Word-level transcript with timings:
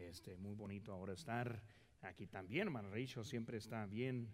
Este, 0.00 0.36
muy 0.36 0.54
bonito 0.54 0.92
ahora 0.92 1.12
estar 1.12 1.60
aquí 2.02 2.26
también, 2.26 2.72
Rachel 2.72 3.24
siempre 3.24 3.58
está 3.58 3.84
bien, 3.86 4.28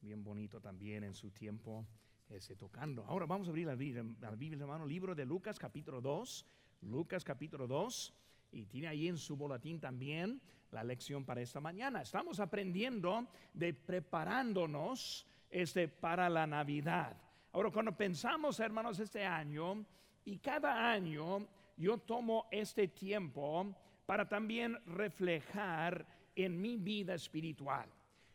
bien 0.00 0.22
bonito 0.22 0.60
también 0.60 1.02
en 1.02 1.14
su 1.14 1.30
tiempo 1.30 1.84
este, 2.28 2.54
tocando. 2.54 3.04
Ahora 3.04 3.26
vamos 3.26 3.48
a 3.48 3.50
abrir 3.50 3.66
la 3.66 3.74
Biblia, 3.74 4.04
la 4.20 4.30
Biblia, 4.30 4.62
hermano, 4.62 4.86
libro 4.86 5.14
de 5.14 5.26
Lucas 5.26 5.58
capítulo 5.58 6.00
2, 6.00 6.46
Lucas 6.82 7.24
capítulo 7.24 7.66
2, 7.66 8.14
y 8.52 8.66
tiene 8.66 8.86
ahí 8.86 9.08
en 9.08 9.18
su 9.18 9.36
boletín 9.36 9.80
también 9.80 10.40
la 10.70 10.84
lección 10.84 11.24
para 11.24 11.40
esta 11.40 11.60
mañana. 11.60 12.02
Estamos 12.02 12.38
aprendiendo 12.38 13.26
de 13.52 13.74
preparándonos 13.74 15.26
este, 15.50 15.88
para 15.88 16.28
la 16.28 16.46
Navidad. 16.46 17.16
Ahora, 17.52 17.70
cuando 17.70 17.96
pensamos, 17.96 18.60
hermanos, 18.60 19.00
este 19.00 19.24
año, 19.24 19.84
y 20.24 20.38
cada 20.38 20.90
año 20.92 21.48
yo 21.76 21.98
tomo 21.98 22.46
este 22.52 22.88
tiempo 22.88 23.74
para 24.08 24.26
también 24.26 24.78
reflejar 24.86 26.06
en 26.34 26.58
mi 26.58 26.78
vida 26.78 27.12
espiritual. 27.12 27.90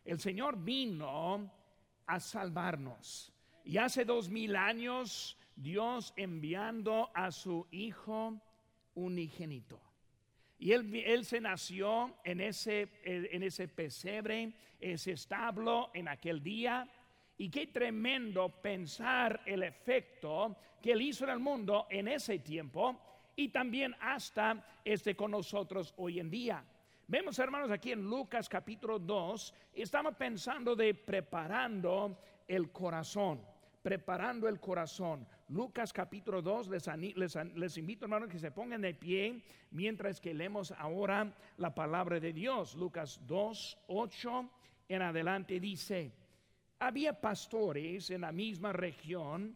El 0.06 0.20
Señor 0.20 0.64
vino 0.64 1.52
a 2.06 2.20
salvarnos. 2.20 3.34
Y 3.64 3.78
hace 3.78 4.06
dos 4.06 4.30
mil 4.30 4.56
años 4.56 5.36
Dios 5.56 6.14
enviando 6.16 7.10
a 7.16 7.32
su 7.32 7.66
Hijo 7.72 8.40
unigénito. 8.94 9.82
Y 10.60 10.74
él, 10.74 10.94
él, 10.94 11.26
se 11.26 11.42
nació 11.42 12.20
en 12.24 12.42
ese, 12.42 12.92
en 13.04 13.42
ese 13.42 13.68
pesebre, 13.68 14.54
ese 14.80 15.14
establo 15.14 15.90
en 15.96 16.08
aquel 16.08 16.44
día. 16.44 16.88
Y 17.36 17.50
qué 17.50 17.66
tremendo 17.66 18.62
pensar 18.62 19.42
el 19.48 19.64
efecto 19.64 20.56
que 20.84 20.92
él 20.92 21.02
hizo 21.02 21.24
en 21.24 21.32
el 21.32 21.40
mundo 21.40 21.88
en 21.90 22.10
ese 22.10 22.38
tiempo 22.38 23.13
y 23.36 23.50
también 23.50 23.96
hasta 24.00 24.64
este 24.84 25.16
con 25.16 25.32
nosotros 25.32 25.94
hoy 25.98 26.20
en 26.20 26.30
día. 26.30 26.64
Vemos 27.08 27.38
hermanos 27.40 27.70
aquí 27.72 27.92
en 27.92 28.02
Lucas 28.02 28.48
capítulo 28.48 28.98
2, 29.00 29.54
estamos 29.74 30.16
pensando 30.16 30.76
de 30.76 30.94
preparando 30.94 32.18
el 32.48 32.72
corazón, 32.72 33.42
preparando 33.82 34.48
el 34.48 34.60
corazón. 34.60 35.28
Lucas 35.50 35.92
capítulo 35.92 36.42
2, 36.42 36.70
les, 36.70 36.88
les, 37.16 37.36
les, 37.56 37.78
invito 37.78 38.06
hermanos 38.06 38.30
que 38.30 38.40
se 38.40 38.52
pongan 38.52 38.82
de 38.82 38.94
pie 38.94 39.44
mientras 39.72 40.22
que 40.22 40.34
leemos 40.34 40.72
ahora 40.72 41.34
la 41.58 41.76
palabra 41.76 42.20
de 42.20 42.32
Dios. 42.32 42.76
Lucas 42.76 43.20
2, 43.28 43.80
8 43.88 44.50
en 44.88 45.02
adelante 45.02 45.60
dice, 45.60 46.12
había 46.80 47.20
pastores 47.20 48.10
en 48.10 48.22
la 48.22 48.32
misma 48.32 48.74
región 48.74 49.56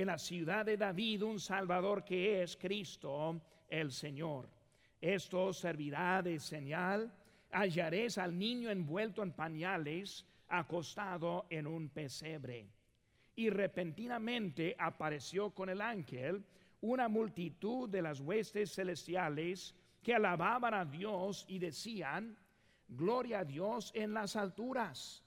en 0.00 0.06
la 0.06 0.18
ciudad 0.18 0.64
de 0.64 0.76
David 0.76 1.22
un 1.22 1.38
Salvador 1.38 2.04
que 2.04 2.42
es 2.42 2.56
Cristo 2.56 3.40
el 3.68 3.92
Señor. 3.92 4.48
Esto 5.00 5.52
servirá 5.52 6.22
de 6.22 6.38
señal. 6.38 7.12
Hallaréis 7.52 8.18
al 8.18 8.38
niño 8.38 8.70
envuelto 8.70 9.22
en 9.22 9.32
pañales, 9.32 10.26
acostado 10.48 11.46
en 11.50 11.66
un 11.66 11.88
pesebre. 11.88 12.68
Y 13.36 13.50
repentinamente 13.50 14.74
apareció 14.78 15.50
con 15.50 15.68
el 15.68 15.80
ángel 15.80 16.44
una 16.80 17.08
multitud 17.08 17.88
de 17.88 18.02
las 18.02 18.20
huestes 18.20 18.74
celestiales 18.74 19.74
que 20.02 20.14
alababan 20.14 20.74
a 20.74 20.84
Dios 20.84 21.44
y 21.48 21.58
decían, 21.58 22.36
Gloria 22.88 23.40
a 23.40 23.44
Dios 23.44 23.92
en 23.94 24.12
las 24.14 24.34
alturas 24.34 25.22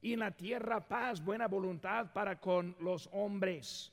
y 0.00 0.12
en 0.12 0.20
la 0.20 0.30
tierra 0.30 0.86
paz, 0.86 1.24
buena 1.24 1.48
voluntad 1.48 2.12
para 2.12 2.38
con 2.38 2.76
los 2.80 3.08
hombres. 3.12 3.92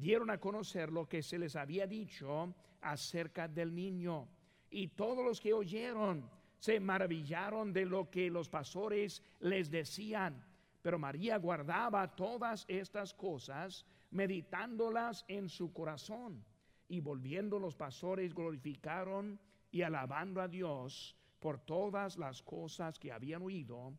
dieron 0.00 0.30
a 0.30 0.40
conocer 0.40 0.90
lo 0.90 1.06
que 1.06 1.22
se 1.22 1.38
les 1.38 1.54
había 1.54 1.86
dicho 1.86 2.54
acerca 2.80 3.46
del 3.46 3.74
niño. 3.74 4.28
Y 4.70 4.88
todos 4.88 5.24
los 5.24 5.40
que 5.40 5.52
oyeron 5.52 6.28
se 6.58 6.80
maravillaron 6.80 7.72
de 7.72 7.84
lo 7.84 8.10
que 8.10 8.30
los 8.30 8.48
pastores 8.48 9.22
les 9.40 9.70
decían. 9.70 10.42
Pero 10.82 10.98
María 10.98 11.36
guardaba 11.36 12.16
todas 12.16 12.64
estas 12.66 13.12
cosas, 13.12 13.84
meditándolas 14.10 15.24
en 15.28 15.48
su 15.48 15.72
corazón. 15.72 16.44
Y 16.88 17.00
volviendo 17.00 17.58
los 17.58 17.76
pastores 17.76 18.34
glorificaron 18.34 19.38
y 19.70 19.82
alabando 19.82 20.40
a 20.40 20.48
Dios 20.48 21.14
por 21.38 21.58
todas 21.58 22.16
las 22.16 22.42
cosas 22.42 22.98
que 22.98 23.12
habían 23.12 23.42
oído 23.42 23.94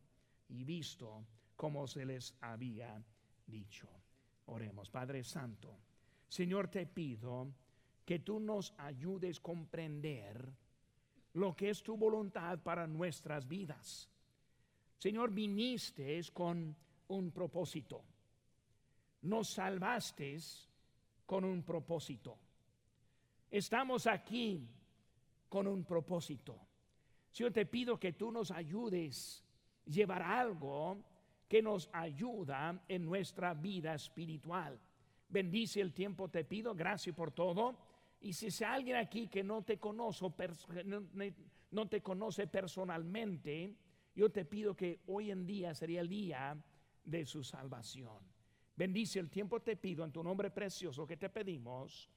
y 0.48 0.64
visto 0.64 1.24
como 1.56 1.86
se 1.86 2.04
les 2.04 2.34
había 2.40 3.02
dicho. 3.46 3.88
Oremos, 4.46 4.90
Padre 4.90 5.22
Santo. 5.22 5.78
Señor, 6.32 6.68
te 6.68 6.86
pido 6.86 7.52
que 8.06 8.20
tú 8.20 8.40
nos 8.40 8.72
ayudes 8.78 9.38
a 9.38 9.42
comprender 9.42 10.50
lo 11.34 11.54
que 11.54 11.68
es 11.68 11.82
tu 11.82 11.94
voluntad 11.94 12.58
para 12.60 12.86
nuestras 12.86 13.46
vidas. 13.46 14.08
Señor, 14.96 15.30
viniste 15.30 16.22
con 16.32 16.74
un 17.08 17.32
propósito. 17.32 18.02
Nos 19.20 19.50
salvaste 19.50 20.38
con 21.26 21.44
un 21.44 21.62
propósito. 21.64 22.38
Estamos 23.50 24.06
aquí 24.06 24.66
con 25.50 25.66
un 25.66 25.84
propósito. 25.84 26.58
Señor, 27.30 27.52
te 27.52 27.66
pido 27.66 28.00
que 28.00 28.14
tú 28.14 28.32
nos 28.32 28.50
ayudes 28.52 29.44
a 29.86 29.90
llevar 29.90 30.22
algo 30.22 30.96
que 31.46 31.60
nos 31.60 31.90
ayuda 31.92 32.82
en 32.88 33.04
nuestra 33.04 33.52
vida 33.52 33.92
espiritual. 33.92 34.80
Bendice 35.32 35.80
el 35.80 35.94
tiempo, 35.94 36.28
te 36.28 36.44
pido, 36.44 36.74
gracias 36.74 37.16
por 37.16 37.30
todo. 37.30 37.74
Y 38.20 38.34
si 38.34 38.48
es 38.48 38.60
alguien 38.60 38.96
aquí 38.96 39.28
que 39.28 39.42
no 39.42 39.62
te 39.62 39.78
conoce, 39.78 40.26
no 41.70 41.88
te 41.88 42.02
conoce 42.02 42.46
personalmente, 42.46 43.74
yo 44.14 44.30
te 44.30 44.44
pido 44.44 44.76
que 44.76 45.00
hoy 45.06 45.30
en 45.30 45.46
día 45.46 45.74
sería 45.74 46.02
el 46.02 46.08
día 46.08 46.54
de 47.02 47.24
su 47.24 47.42
salvación. 47.42 48.18
Bendice 48.76 49.20
el 49.20 49.30
tiempo, 49.30 49.60
te 49.60 49.76
pido, 49.76 50.04
en 50.04 50.12
tu 50.12 50.22
nombre 50.22 50.50
precioso 50.50 51.06
que 51.06 51.16
te 51.16 51.30
pedimos. 51.30 52.10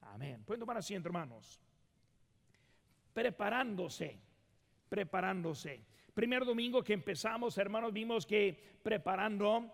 Amén. 0.00 0.42
Pueden 0.42 0.60
tomar 0.60 0.78
asiento, 0.78 1.10
hermanos. 1.10 1.60
Preparándose, 3.12 4.18
preparándose. 4.88 5.84
Primer 6.14 6.46
domingo 6.46 6.82
que 6.82 6.94
empezamos, 6.94 7.58
hermanos, 7.58 7.92
vimos 7.92 8.24
que 8.24 8.78
preparando 8.82 9.70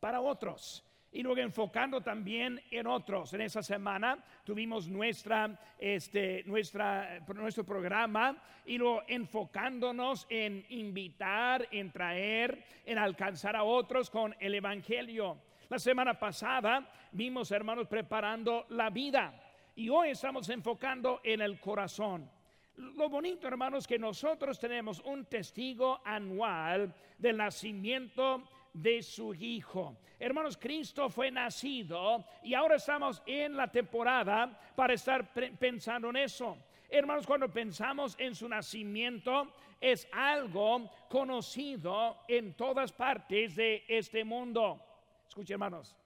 para 0.00 0.20
otros 0.20 0.84
y 1.12 1.22
luego 1.22 1.40
enfocando 1.40 2.00
también 2.00 2.62
en 2.70 2.86
otros. 2.86 3.32
En 3.34 3.40
esa 3.40 3.62
semana 3.62 4.18
tuvimos 4.44 4.88
nuestra, 4.88 5.58
este, 5.78 6.44
nuestra, 6.44 7.20
nuestro 7.34 7.64
programa 7.64 8.36
y 8.64 8.78
luego 8.78 9.02
enfocándonos 9.08 10.26
en 10.30 10.64
invitar, 10.68 11.66
en 11.70 11.90
traer, 11.90 12.64
en 12.84 12.98
alcanzar 12.98 13.56
a 13.56 13.64
otros 13.64 14.10
con 14.10 14.34
el 14.38 14.54
Evangelio. 14.54 15.38
La 15.68 15.78
semana 15.78 16.18
pasada 16.18 16.90
vimos, 17.12 17.50
hermanos, 17.50 17.88
preparando 17.88 18.66
la 18.70 18.90
vida 18.90 19.32
y 19.74 19.88
hoy 19.88 20.10
estamos 20.10 20.48
enfocando 20.48 21.20
en 21.24 21.40
el 21.40 21.58
corazón. 21.58 22.30
Lo 22.76 23.08
bonito, 23.08 23.46
hermanos, 23.46 23.86
que 23.86 23.98
nosotros 23.98 24.58
tenemos 24.58 25.00
un 25.00 25.26
testigo 25.26 26.00
anual 26.04 26.94
del 27.18 27.36
nacimiento 27.36 28.42
de 28.72 29.02
su 29.02 29.34
Hijo. 29.34 29.96
Hermanos, 30.18 30.56
Cristo 30.56 31.08
fue 31.08 31.30
nacido 31.30 32.24
y 32.42 32.54
ahora 32.54 32.76
estamos 32.76 33.22
en 33.26 33.56
la 33.56 33.70
temporada 33.70 34.58
para 34.74 34.94
estar 34.94 35.32
pensando 35.32 36.10
en 36.10 36.16
eso. 36.16 36.58
Hermanos, 36.88 37.26
cuando 37.26 37.48
pensamos 37.50 38.16
en 38.18 38.34
su 38.34 38.48
nacimiento, 38.48 39.54
es 39.80 40.06
algo 40.12 40.90
conocido 41.08 42.18
en 42.28 42.54
todas 42.54 42.92
partes 42.92 43.56
de 43.56 43.84
este 43.88 44.24
mundo. 44.24 44.84
Escuchen, 45.26 45.54
hermanos, 45.54 45.96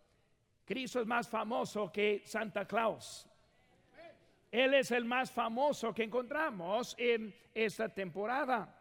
Cristo 0.65 1.01
es 1.01 1.07
más 1.07 1.29
famoso 1.29 1.91
que 1.91 2.23
Santa 2.25 2.67
Claus. 2.67 3.27
Él 4.51 4.75
es 4.75 4.93
el 4.93 5.05
más 5.05 5.33
famoso 5.33 5.93
que 5.93 6.05
encontramos 6.05 6.95
en 6.97 7.35
esta 7.53 7.89
temporada. 7.89 8.73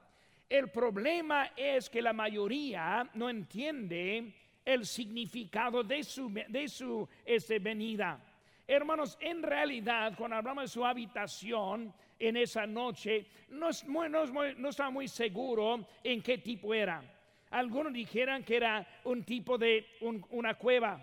El 0.50 0.70
problema 0.70 1.52
es 1.56 1.90
que 1.90 2.02
la 2.02 2.14
mayoría 2.14 3.10
no 3.14 3.30
entiende 3.30 4.34
el 4.66 4.86
significado 4.86 5.84
de 5.84 6.04
su, 6.04 6.32
de 6.32 6.68
su 6.68 7.08
este, 7.26 7.60
venida. 7.60 8.20
Hermanos, 8.68 9.18
en 9.20 9.44
realidad, 9.44 10.14
cuando 10.18 10.38
hablamos 10.38 10.64
de 10.64 10.68
su 10.70 10.86
habitación 10.86 11.94
en 12.18 12.38
esa 12.38 12.66
noche, 12.66 13.26
no, 13.50 13.70
no, 13.88 14.70
está 14.70 14.90
muy 14.90 15.08
seguro 15.08 15.86
en 16.04 16.22
qué 16.22 16.38
tipo 16.38 16.74
era. 16.74 17.04
Algunos 17.52 17.92
dijeran 17.92 18.44
que 18.44 18.56
era 18.56 18.88
un 19.04 19.24
tipo 19.24 19.58
de 19.58 19.86
una 20.32 20.56
cueva, 20.56 21.00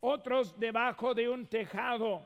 otros 0.00 0.58
debajo 0.58 1.14
de 1.14 1.28
un 1.28 1.46
tejado 1.46 2.22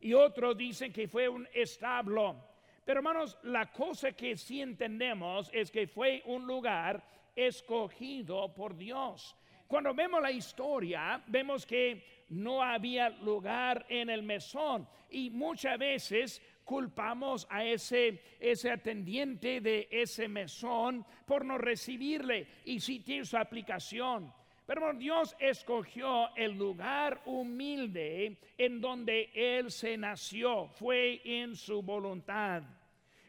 y 0.00 0.14
otros 0.14 0.56
dicen 0.56 0.92
que 0.92 1.06
fue 1.06 1.28
un 1.28 1.46
establo. 1.52 2.36
Pero 2.86 3.00
hermanos, 3.00 3.36
la 3.42 3.72
cosa 3.72 4.12
que 4.12 4.36
sí 4.36 4.62
entendemos 4.62 5.50
es 5.52 5.72
que 5.72 5.88
fue 5.88 6.22
un 6.26 6.46
lugar 6.46 7.02
escogido 7.34 8.54
por 8.54 8.76
Dios. 8.76 9.34
Cuando 9.66 9.92
vemos 9.92 10.22
la 10.22 10.30
historia, 10.30 11.20
vemos 11.26 11.66
que 11.66 12.24
no 12.28 12.62
había 12.62 13.08
lugar 13.10 13.84
en 13.88 14.08
el 14.08 14.22
mesón 14.22 14.88
y 15.10 15.30
muchas 15.30 15.76
veces 15.76 16.40
culpamos 16.62 17.48
a 17.50 17.64
ese, 17.64 18.22
ese 18.38 18.70
atendiente 18.70 19.60
de 19.60 19.88
ese 19.90 20.28
mesón 20.28 21.04
por 21.26 21.44
no 21.44 21.58
recibirle 21.58 22.46
y 22.66 22.78
sí 22.78 23.00
tiene 23.00 23.24
su 23.24 23.36
aplicación. 23.36 24.32
Pero 24.64 24.92
Dios 24.94 25.34
escogió 25.40 26.34
el 26.36 26.52
lugar 26.52 27.22
humilde 27.24 28.38
en 28.56 28.80
donde 28.80 29.30
Él 29.34 29.72
se 29.72 29.96
nació, 29.96 30.68
fue 30.68 31.20
en 31.24 31.56
su 31.56 31.82
voluntad. 31.82 32.62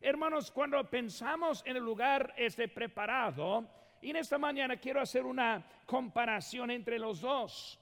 Hermanos, 0.08 0.52
cuando 0.52 0.82
pensamos 0.90 1.62
en 1.66 1.76
el 1.76 1.84
lugar 1.84 2.34
este 2.38 2.70
preparado, 2.70 3.68
y 4.02 4.12
en 4.12 4.16
esta 4.16 4.38
mañana 4.38 4.78
quiero 4.78 5.02
hacer 5.02 5.26
una 5.26 5.62
comparación 5.86 6.72
entre 6.72 6.98
los 6.98 7.20
dos. 7.20 7.78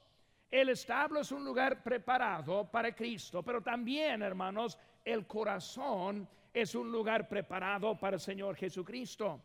El 0.50 0.70
establo 0.70 1.20
es 1.20 1.30
un 1.30 1.44
lugar 1.44 1.84
preparado 1.84 2.68
para 2.68 2.92
Cristo, 2.96 3.44
pero 3.44 3.62
también, 3.62 4.22
hermanos, 4.22 4.76
el 5.04 5.24
corazón 5.24 6.28
es 6.52 6.74
un 6.74 6.90
lugar 6.90 7.28
preparado 7.28 7.96
para 7.96 8.16
el 8.16 8.20
Señor 8.20 8.56
Jesucristo. 8.56 9.40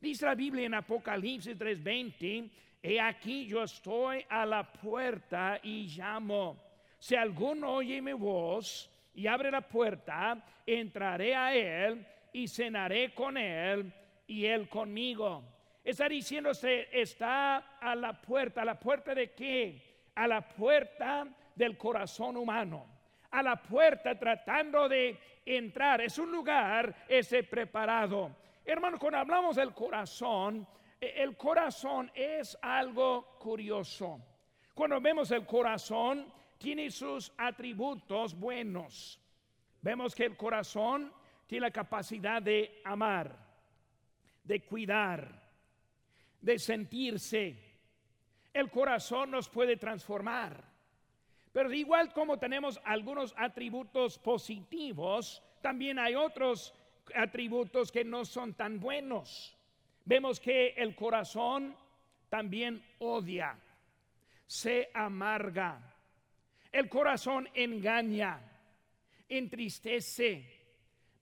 Dice 0.00 0.24
la 0.24 0.34
Biblia 0.34 0.64
en 0.64 0.72
Apocalipsis 0.72 1.58
3:20, 1.58 2.50
He 2.82 2.98
aquí 2.98 3.46
yo 3.46 3.64
estoy 3.64 4.24
a 4.30 4.46
la 4.46 4.72
puerta 4.72 5.60
y 5.62 5.88
llamo. 5.88 6.56
Si 6.98 7.16
alguno 7.16 7.74
oye 7.74 8.00
mi 8.00 8.14
voz 8.14 8.90
y 9.14 9.26
abre 9.26 9.50
la 9.50 9.60
puerta, 9.60 10.42
entraré 10.66 11.34
a 11.34 11.54
él 11.54 12.06
y 12.34 12.48
cenaré 12.48 13.14
con 13.14 13.36
él 13.36 13.94
y 14.26 14.44
él 14.44 14.68
conmigo. 14.68 15.44
Está 15.84 16.08
diciendo 16.08 16.50
usted, 16.50 16.88
está 16.90 17.78
a 17.80 17.94
la 17.94 18.20
puerta. 18.20 18.62
¿A 18.62 18.64
la 18.64 18.78
puerta 18.78 19.14
de 19.14 19.32
qué? 19.32 20.10
A 20.16 20.26
la 20.26 20.46
puerta 20.46 21.28
del 21.54 21.78
corazón 21.78 22.36
humano. 22.36 22.86
A 23.30 23.40
la 23.40 23.62
puerta 23.62 24.18
tratando 24.18 24.88
de 24.88 25.16
entrar. 25.46 26.00
Es 26.00 26.18
un 26.18 26.32
lugar 26.32 27.04
ese 27.08 27.44
preparado. 27.44 28.34
Hermano, 28.64 28.98
cuando 28.98 29.18
hablamos 29.18 29.54
del 29.54 29.72
corazón, 29.72 30.66
e, 31.00 31.22
el 31.22 31.36
corazón 31.36 32.10
es 32.14 32.58
algo 32.60 33.36
curioso. 33.38 34.20
Cuando 34.74 35.00
vemos 35.00 35.30
el 35.30 35.46
corazón, 35.46 36.32
tiene 36.58 36.90
sus 36.90 37.32
atributos 37.38 38.34
buenos. 38.34 39.20
Vemos 39.80 40.16
que 40.16 40.24
el 40.24 40.36
corazón 40.36 41.12
tiene 41.46 41.66
la 41.66 41.70
capacidad 41.70 42.40
de 42.40 42.80
amar, 42.84 43.36
de 44.42 44.64
cuidar, 44.64 45.42
de 46.40 46.58
sentirse. 46.58 47.56
El 48.52 48.70
corazón 48.70 49.30
nos 49.30 49.48
puede 49.48 49.76
transformar. 49.76 50.64
Pero 51.52 51.72
igual 51.72 52.12
como 52.12 52.38
tenemos 52.38 52.80
algunos 52.84 53.32
atributos 53.36 54.18
positivos, 54.18 55.42
también 55.60 55.98
hay 55.98 56.14
otros 56.14 56.74
atributos 57.14 57.92
que 57.92 58.04
no 58.04 58.24
son 58.24 58.54
tan 58.54 58.80
buenos. 58.80 59.56
Vemos 60.04 60.40
que 60.40 60.68
el 60.76 60.94
corazón 60.94 61.76
también 62.28 62.84
odia, 62.98 63.56
se 64.46 64.90
amarga, 64.92 65.94
el 66.72 66.88
corazón 66.88 67.48
engaña, 67.54 68.40
entristece. 69.28 70.53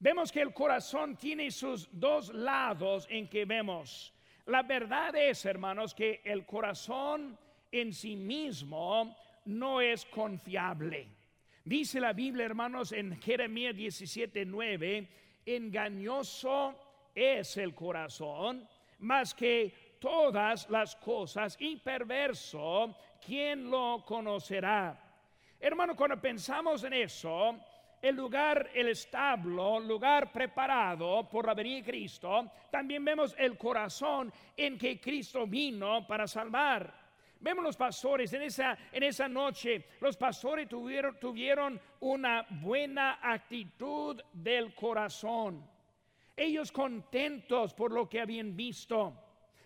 Vemos 0.03 0.33
que 0.33 0.41
el 0.41 0.53
corazón 0.53 1.15
tiene 1.15 1.53
sus 1.53 1.89
dos 1.93 2.35
lados 2.35 3.07
en 3.09 3.29
que 3.29 3.45
vemos. 3.45 4.13
La 4.47 4.65
verdad 4.65 5.15
es, 5.15 5.47
hermanos, 5.47 5.95
que 5.95 6.21
el 6.25 6.45
corazón 6.45 7.39
en 7.71 7.93
sí 7.93 8.17
mismo 8.17 9.17
no 9.45 9.81
es 9.81 10.05
confiable. 10.07 11.07
Dice 11.65 12.01
la 12.01 12.13
Biblia, 12.13 12.47
hermanos, 12.47 12.91
en 12.91 13.17
Jeremías 13.21 13.77
17:9, 13.77 15.07
engañoso 15.47 16.75
es 17.15 17.57
el 17.59 17.73
corazón 17.73 18.69
más 18.99 19.33
que 19.33 19.97
todas 20.01 20.69
las 20.69 20.97
cosas 20.97 21.57
y 21.61 21.77
perverso, 21.77 22.93
¿quién 23.25 23.71
lo 23.71 24.03
conocerá? 24.05 25.01
Hermano, 25.61 25.95
cuando 25.95 26.21
pensamos 26.21 26.83
en 26.83 26.93
eso, 26.95 27.57
el 28.03 28.17
lugar, 28.17 28.71
el 28.75 28.89
establo, 28.89 29.79
lugar 29.79 30.33
preparado 30.33 31.29
por 31.29 31.47
la 31.47 31.55
venida 31.55 31.77
de 31.77 31.85
Cristo, 31.85 32.51
también 32.69 33.05
vemos 33.05 33.35
el 33.39 33.57
corazón 33.57 34.33
en 34.57 34.77
que 34.77 35.01
Cristo 35.01 35.47
vino 35.47 36.05
para 36.05 36.27
salvar. 36.27 37.01
Vemos 37.39 37.65
los 37.65 37.77
pastores 37.77 38.33
en 38.33 38.43
esa, 38.43 38.77
en 38.91 39.05
esa 39.05 39.29
noche, 39.29 39.87
los 40.01 40.17
pastores 40.17 40.69
tuvieron, 40.69 41.19
tuvieron 41.19 41.81
una 42.01 42.45
buena 42.51 43.19
actitud 43.23 44.21
del 44.33 44.75
corazón. 44.75 45.65
Ellos 46.37 46.73
contentos 46.73 47.73
por 47.75 47.93
lo 47.93 48.09
que 48.09 48.21
habían 48.21 48.57
visto. 48.57 49.13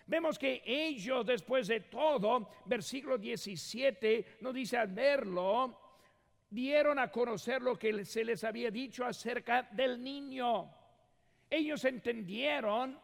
Vemos 0.05 0.37
que 0.37 0.61
ellos, 0.65 1.25
después 1.25 1.67
de 1.67 1.81
todo, 1.81 2.49
versículo 2.65 3.17
17 3.17 4.37
nos 4.41 4.53
dice 4.53 4.77
al 4.77 4.87
verlo, 4.87 5.86
dieron 6.49 6.99
a 6.99 7.11
conocer 7.11 7.61
lo 7.61 7.77
que 7.77 8.05
se 8.05 8.23
les 8.23 8.43
había 8.43 8.71
dicho 8.71 9.05
acerca 9.05 9.63
del 9.71 10.01
niño. 10.01 10.73
Ellos 11.49 11.83
entendieron, 11.85 12.99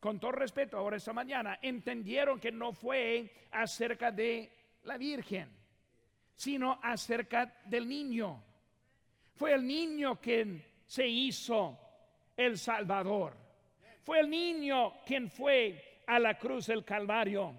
con 0.00 0.18
todo 0.18 0.32
respeto 0.32 0.76
ahora 0.76 0.96
esta 0.96 1.12
mañana, 1.12 1.58
entendieron 1.62 2.40
que 2.40 2.52
no 2.52 2.72
fue 2.72 3.48
acerca 3.52 4.10
de 4.10 4.50
la 4.84 4.96
Virgen, 4.96 5.48
sino 6.34 6.78
acerca 6.82 7.60
del 7.64 7.88
niño. 7.88 8.42
Fue 9.34 9.52
el 9.54 9.66
niño 9.66 10.20
quien 10.20 10.64
se 10.86 11.06
hizo 11.06 11.78
el 12.36 12.58
Salvador. 12.58 13.36
Fue 14.02 14.20
el 14.20 14.30
niño 14.30 14.94
quien 15.06 15.30
fue 15.30 16.02
a 16.06 16.18
la 16.18 16.36
cruz 16.36 16.66
del 16.66 16.84
Calvario. 16.84 17.54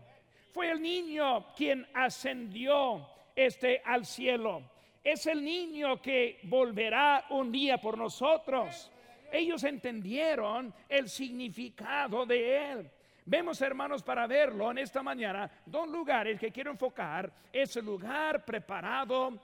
Fue 0.52 0.72
el 0.72 0.82
niño 0.82 1.54
quien 1.56 1.88
ascendió 1.94 3.08
este 3.36 3.82
al 3.84 4.06
cielo. 4.06 4.73
Es 5.04 5.28
el 5.28 5.44
niño 5.44 6.02
que 6.02 6.40
volverá 6.44 7.26
un 7.32 7.52
día 7.52 7.78
por 7.78 7.98
nosotros. 7.98 8.90
Ellos 9.32 9.64
entendieron 9.66 10.74
el 10.88 11.10
significado 11.10 12.26
de 12.26 12.72
él. 12.72 12.92
Vemos, 13.26 13.62
hermanos, 13.62 14.02
para 14.02 14.28
verlo 14.28 14.72
en 14.72 14.78
esta 14.78 15.04
mañana, 15.04 15.50
dos 15.66 15.90
lugares 15.90 16.40
que 16.40 16.52
quiero 16.52 16.72
enfocar. 16.72 17.32
Es 17.52 17.76
el 17.76 17.86
lugar 17.86 18.46
preparado 18.46 19.40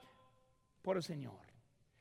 por 0.80 0.96
el 0.96 1.02
Señor. 1.02 1.40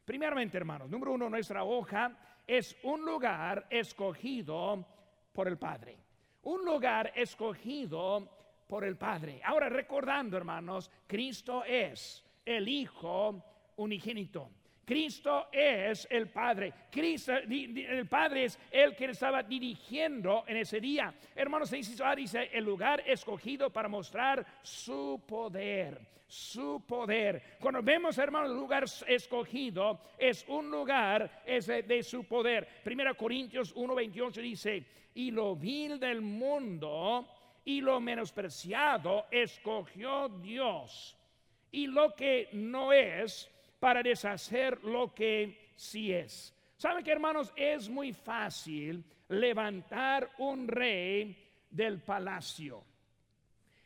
Primeramente, 0.05 0.57
hermanos, 0.57 0.89
número 0.89 1.13
uno, 1.13 1.29
nuestra 1.29 1.63
hoja 1.63 2.11
es 2.47 2.77
un 2.83 3.05
lugar 3.05 3.67
escogido 3.69 4.85
por 5.33 5.47
el 5.47 5.57
Padre. 5.57 5.97
Un 6.43 6.63
lugar 6.63 7.11
escogido 7.15 8.27
por 8.67 8.85
el 8.85 8.97
Padre. 8.97 9.41
Ahora 9.43 9.67
recordando, 9.67 10.37
hermanos, 10.37 10.89
Cristo 11.07 11.63
es 11.65 12.23
el 12.45 12.67
Hijo 12.67 13.48
unigénito. 13.79 14.51
Cristo 14.89 15.49
es 15.51 16.07
el 16.09 16.29
Padre. 16.29 16.73
Cristo, 16.89 17.33
el 17.37 18.07
Padre 18.07 18.45
es 18.45 18.59
el 18.71 18.95
que 18.95 19.05
estaba 19.05 19.43
dirigiendo 19.43 20.43
en 20.47 20.57
ese 20.57 20.79
día. 20.79 21.13
Hermanos, 21.35 21.69
dice 21.69 22.49
el 22.51 22.65
lugar 22.65 23.03
escogido 23.05 23.69
para 23.69 23.87
mostrar 23.87 24.43
su 24.63 25.21
poder. 25.27 26.01
Su 26.25 26.83
poder. 26.87 27.57
Cuando 27.59 27.83
vemos, 27.83 28.17
hermanos, 28.17 28.49
el 28.49 28.57
lugar 28.57 28.85
escogido 29.07 29.99
es 30.17 30.43
un 30.47 30.71
lugar 30.71 31.43
es 31.45 31.67
de, 31.67 32.01
su 32.01 32.23
poder. 32.23 32.67
Primera 32.83 33.13
Corintios 33.13 33.75
1:28 33.75 34.41
dice, 34.41 34.85
y 35.13 35.29
lo 35.29 35.55
vil 35.55 35.99
del 35.99 36.21
mundo 36.21 37.27
y 37.63 37.81
lo 37.81 37.99
menospreciado 37.99 39.27
escogió 39.29 40.29
Dios. 40.29 41.15
Y 41.71 41.85
lo 41.85 42.15
que 42.15 42.49
no 42.53 42.91
es 42.91 43.47
para 43.79 44.03
deshacer 44.03 44.83
lo 44.83 45.13
que 45.13 45.71
sí 45.75 46.11
es. 46.11 46.53
¿Saben 46.77 47.03
que 47.03 47.11
hermanos? 47.11 47.51
Es 47.55 47.89
muy 47.89 48.13
fácil 48.13 49.03
levantar 49.29 50.29
un 50.37 50.67
rey 50.67 51.35
del 51.69 52.01
palacio. 52.01 52.83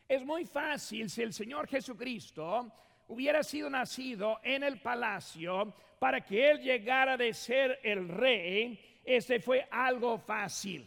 Es 0.07 0.23
muy 0.25 0.45
fácil 0.45 1.09
si 1.09 1.21
el 1.21 1.33
Señor 1.33 1.67
Jesucristo 1.67 2.71
hubiera 3.07 3.43
sido 3.43 3.69
nacido 3.69 4.39
en 4.43 4.63
el 4.63 4.79
palacio 4.79 5.73
para 5.99 6.21
que 6.21 6.51
Él 6.51 6.61
llegara 6.61 7.17
de 7.17 7.33
ser 7.33 7.79
el 7.83 8.09
rey, 8.09 8.99
ese 9.03 9.39
fue 9.39 9.67
algo 9.71 10.17
fácil. 10.17 10.85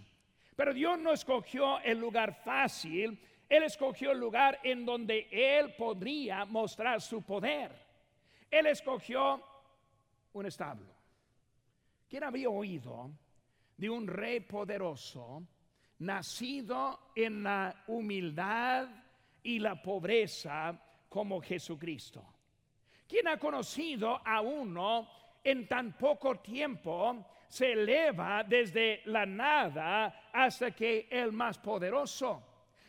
Pero 0.54 0.72
Dios 0.72 0.98
no 0.98 1.12
escogió 1.12 1.80
el 1.80 1.98
lugar 1.98 2.34
fácil, 2.34 3.18
Él 3.48 3.62
escogió 3.62 4.12
el 4.12 4.18
lugar 4.18 4.58
en 4.62 4.84
donde 4.84 5.28
Él 5.30 5.74
podría 5.74 6.44
mostrar 6.44 7.00
su 7.00 7.22
poder. 7.22 7.85
Él 8.50 8.66
escogió 8.66 9.42
un 10.32 10.46
establo. 10.46 10.94
¿Quién 12.08 12.24
había 12.24 12.48
oído 12.48 13.10
de 13.76 13.90
un 13.90 14.06
rey 14.06 14.40
poderoso, 14.40 15.42
nacido 15.98 17.10
en 17.14 17.42
la 17.42 17.84
humildad 17.88 18.88
y 19.42 19.58
la 19.58 19.80
pobreza 19.82 20.80
como 21.08 21.40
Jesucristo? 21.40 22.24
¿Quién 23.08 23.28
ha 23.28 23.38
conocido 23.38 24.20
a 24.24 24.40
uno 24.40 25.08
en 25.42 25.68
tan 25.68 25.96
poco 25.96 26.40
tiempo 26.40 27.24
se 27.48 27.72
eleva 27.72 28.42
desde 28.42 29.02
la 29.06 29.24
nada 29.24 30.30
hasta 30.32 30.72
que 30.72 31.08
el 31.10 31.32
más 31.32 31.58
poderoso? 31.58 32.42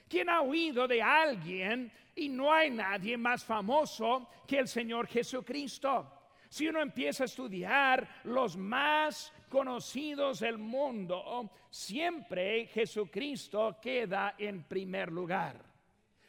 ¿Quién 0.07 0.29
ha 0.29 0.41
oído 0.41 0.87
de 0.87 1.01
alguien 1.01 1.91
y 2.17 2.29
no 2.29 2.51
hay 2.51 2.71
nadie 2.71 3.15
más 3.15 3.43
famoso 3.43 4.27
que 4.45 4.59
el 4.59 4.67
Señor 4.67 5.07
Jesucristo. 5.07 6.11
Si 6.49 6.67
uno 6.67 6.81
empieza 6.81 7.23
a 7.23 7.25
estudiar 7.25 8.21
los 8.23 8.57
más 8.57 9.33
conocidos 9.49 10.39
del 10.39 10.57
mundo, 10.57 11.49
siempre 11.69 12.67
Jesucristo 12.67 13.77
queda 13.81 14.35
en 14.37 14.63
primer 14.63 15.11
lugar. 15.11 15.63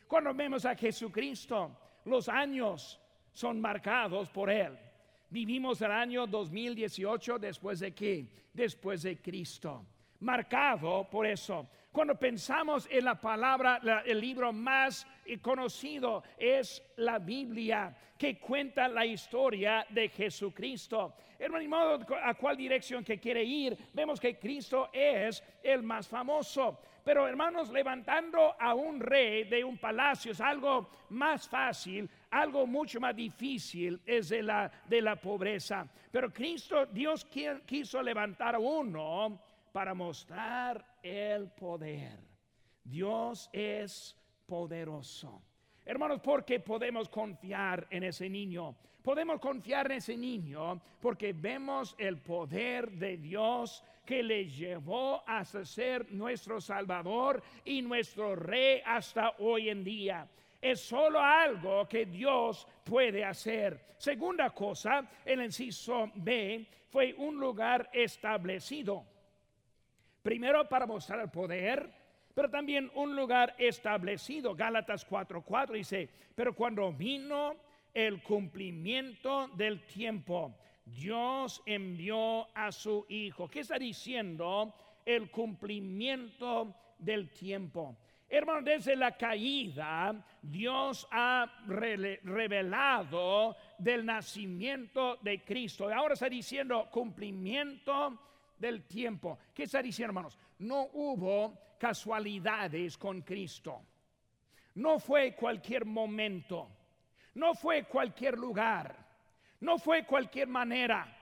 Cuando 0.07 0.35
vemos 0.35 0.65
a 0.65 0.75
Jesucristo, 0.75 1.77
los 2.05 2.29
años 2.29 3.01
son 3.33 3.61
marcados 3.61 4.29
por 4.31 4.51
Él. 4.51 4.77
Vivimos 5.31 5.81
el 5.83 5.93
año 5.93 6.27
2018 6.27 7.39
después 7.39 7.81
de 7.81 7.95
qué? 7.95 8.29
Después 8.53 9.03
de 9.03 9.21
Cristo. 9.21 9.85
Marcado 10.21 11.09
por 11.11 11.27
eso. 11.27 11.69
Cuando 11.93 12.19
pensamos 12.19 12.87
en 12.91 13.05
la 13.05 13.21
palabra, 13.21 13.81
el 14.05 14.21
libro 14.21 14.53
más 14.53 15.07
conocido 15.41 16.23
es 16.37 16.83
la 16.97 17.19
Biblia, 17.19 17.97
que 18.17 18.39
cuenta 18.39 18.89
la 18.89 19.07
historia 19.07 19.87
de 19.89 20.09
Jesucristo. 20.09 21.15
Hermano, 21.39 22.05
a 22.23 22.35
cuál 22.35 22.57
dirección 22.57 23.05
que 23.05 23.19
quiere 23.19 23.45
ir, 23.45 23.79
vemos 23.93 24.19
que 24.21 24.39
Cristo 24.39 24.91
es 24.93 25.43
el 25.63 25.83
más 25.83 26.09
famoso. 26.09 26.81
Pero 27.05 27.27
hermanos, 27.27 27.71
levantando 27.71 28.55
a 28.61 28.75
un 28.75 29.01
rey 29.01 29.45
de 29.45 29.65
un 29.65 29.79
palacio 29.79 30.33
es 30.33 30.41
algo 30.41 30.91
más 31.09 31.49
fácil, 31.49 32.11
algo 32.31 32.67
mucho 32.67 33.01
más 33.01 33.17
difícil 33.17 34.01
es 34.05 34.29
de 34.29 34.43
la, 34.43 34.71
de 34.87 35.01
la 35.01 35.17
pobreza. 35.17 35.89
Pero 36.11 36.31
Cristo, 36.31 36.85
Dios 36.87 37.27
quiso 37.65 38.03
levantar 38.03 38.57
a 38.57 38.59
uno 38.59 39.48
para 39.73 39.95
mostrar 39.95 40.85
el 41.03 41.51
poder. 41.51 42.19
Dios 42.85 43.51
es 43.53 44.17
poderoso. 44.47 45.43
Hermanos, 45.85 46.21
porque 46.23 46.61
podemos 46.61 47.09
confiar 47.09 47.87
en 47.91 48.05
ese 48.05 48.29
niño. 48.29 48.77
Podemos 49.03 49.41
confiar 49.41 49.91
en 49.91 49.99
ese 49.99 50.17
niño 50.17 50.81
porque 51.01 51.33
vemos 51.33 51.95
el 51.99 52.19
poder 52.19 52.91
de 52.91 53.17
Dios 53.17 53.83
que 54.05 54.23
le 54.23 54.47
llevó 54.49 55.23
a 55.27 55.45
ser 55.45 56.11
nuestro 56.13 56.61
Salvador 56.61 57.43
y 57.65 57.83
nuestro 57.83 58.35
Rey 58.35 58.83
hasta 58.85 59.35
hoy 59.39 59.69
en 59.69 59.85
día. 59.85 60.29
Es 60.61 60.81
solo 60.81 61.21
algo 61.21 61.89
que 61.89 62.07
Dios 62.07 62.67
puede 62.85 63.25
hacer. 63.25 63.95
Segunda 63.97 64.51
cosa, 64.51 65.09
el 65.25 65.43
inciso 65.43 66.11
B 66.15 66.67
fue 66.89 67.15
un 67.15 67.39
lugar 67.39 67.89
establecido. 67.93 69.05
Primero 70.23 70.69
para 70.69 70.87
mostrar 70.87 71.21
el 71.21 71.31
poder, 71.31 71.91
pero 72.35 72.51
también 72.51 72.91
un 72.95 73.17
lugar 73.17 73.55
establecido. 73.59 74.55
Gálatas 74.55 75.05
4:4 75.05 75.73
dice, 75.73 76.09
pero 76.35 76.55
cuando 76.55 76.93
vino 76.93 77.57
el 77.95 78.23
cumplimiento 78.23 79.49
del 79.49 79.85
tiempo, 79.87 80.55
Dios 80.85 81.63
envió 81.67 82.49
a 82.57 82.71
su 82.73 83.07
Hijo. 83.09 83.49
¿Qué 83.49 83.61
está 83.61 83.79
diciendo? 83.79 84.75
El 85.05 85.31
cumplimiento 85.31 86.75
del 86.99 87.31
tiempo. 87.31 87.97
Hermano, 88.29 88.61
desde 88.63 88.95
la 88.95 89.17
caída, 89.17 90.23
Dios 90.43 91.09
ha 91.11 91.51
revelado 92.23 93.57
del 93.79 94.05
nacimiento 94.05 95.17
de 95.23 95.43
Cristo. 95.43 95.89
Ahora 95.93 96.13
está 96.13 96.29
diciendo 96.29 96.89
cumplimiento 96.91 98.28
del 98.59 98.85
tiempo. 98.85 99.39
¿Qué 99.55 99.65
está 99.65 99.83
diciendo, 99.83 100.11
hermanos? 100.11 100.39
No 100.59 100.89
hubo 100.93 101.77
casualidades 101.79 102.99
con 102.99 103.23
Cristo. 103.23 103.83
No 104.75 104.99
fue 104.99 105.35
cualquier 105.35 105.85
momento. 105.85 106.69
No 107.35 107.55
fue 107.55 107.85
cualquier 107.85 108.39
lugar. 108.39 108.97
No 109.61 109.79
fue 109.79 110.05
cualquier 110.05 110.49
manera. 110.49 111.15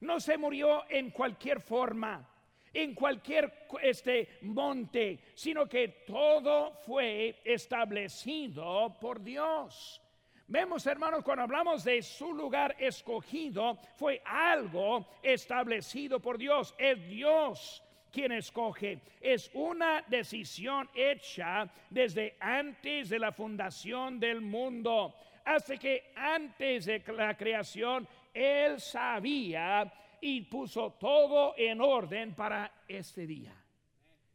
No 0.00 0.20
se 0.20 0.36
murió 0.36 0.84
en 0.90 1.10
cualquier 1.10 1.60
forma, 1.60 2.28
en 2.72 2.94
cualquier 2.94 3.66
este 3.82 4.38
monte, 4.42 5.18
sino 5.34 5.66
que 5.66 5.88
todo 6.06 6.74
fue 6.84 7.40
establecido 7.44 8.94
por 9.00 9.22
Dios. 9.22 10.02
Vemos, 10.46 10.86
hermanos, 10.86 11.24
cuando 11.24 11.42
hablamos 11.42 11.84
de 11.84 12.02
su 12.02 12.34
lugar 12.34 12.76
escogido, 12.78 13.78
fue 13.96 14.22
algo 14.24 15.06
establecido 15.22 16.20
por 16.20 16.36
Dios. 16.36 16.74
Es 16.76 17.02
Dios 17.08 17.82
quien 18.12 18.32
escoge. 18.32 19.00
Es 19.20 19.50
una 19.54 20.02
decisión 20.06 20.88
hecha 20.94 21.68
desde 21.88 22.36
antes 22.38 23.08
de 23.08 23.18
la 23.18 23.32
fundación 23.32 24.20
del 24.20 24.42
mundo. 24.42 25.14
Hasta 25.46 25.78
que 25.78 26.12
antes 26.14 26.86
de 26.86 27.02
la 27.08 27.36
creación, 27.36 28.06
Él 28.32 28.80
sabía 28.80 29.90
y 30.20 30.42
puso 30.42 30.92
todo 30.92 31.54
en 31.56 31.80
orden 31.80 32.34
para 32.34 32.70
este 32.86 33.26
día. 33.26 33.54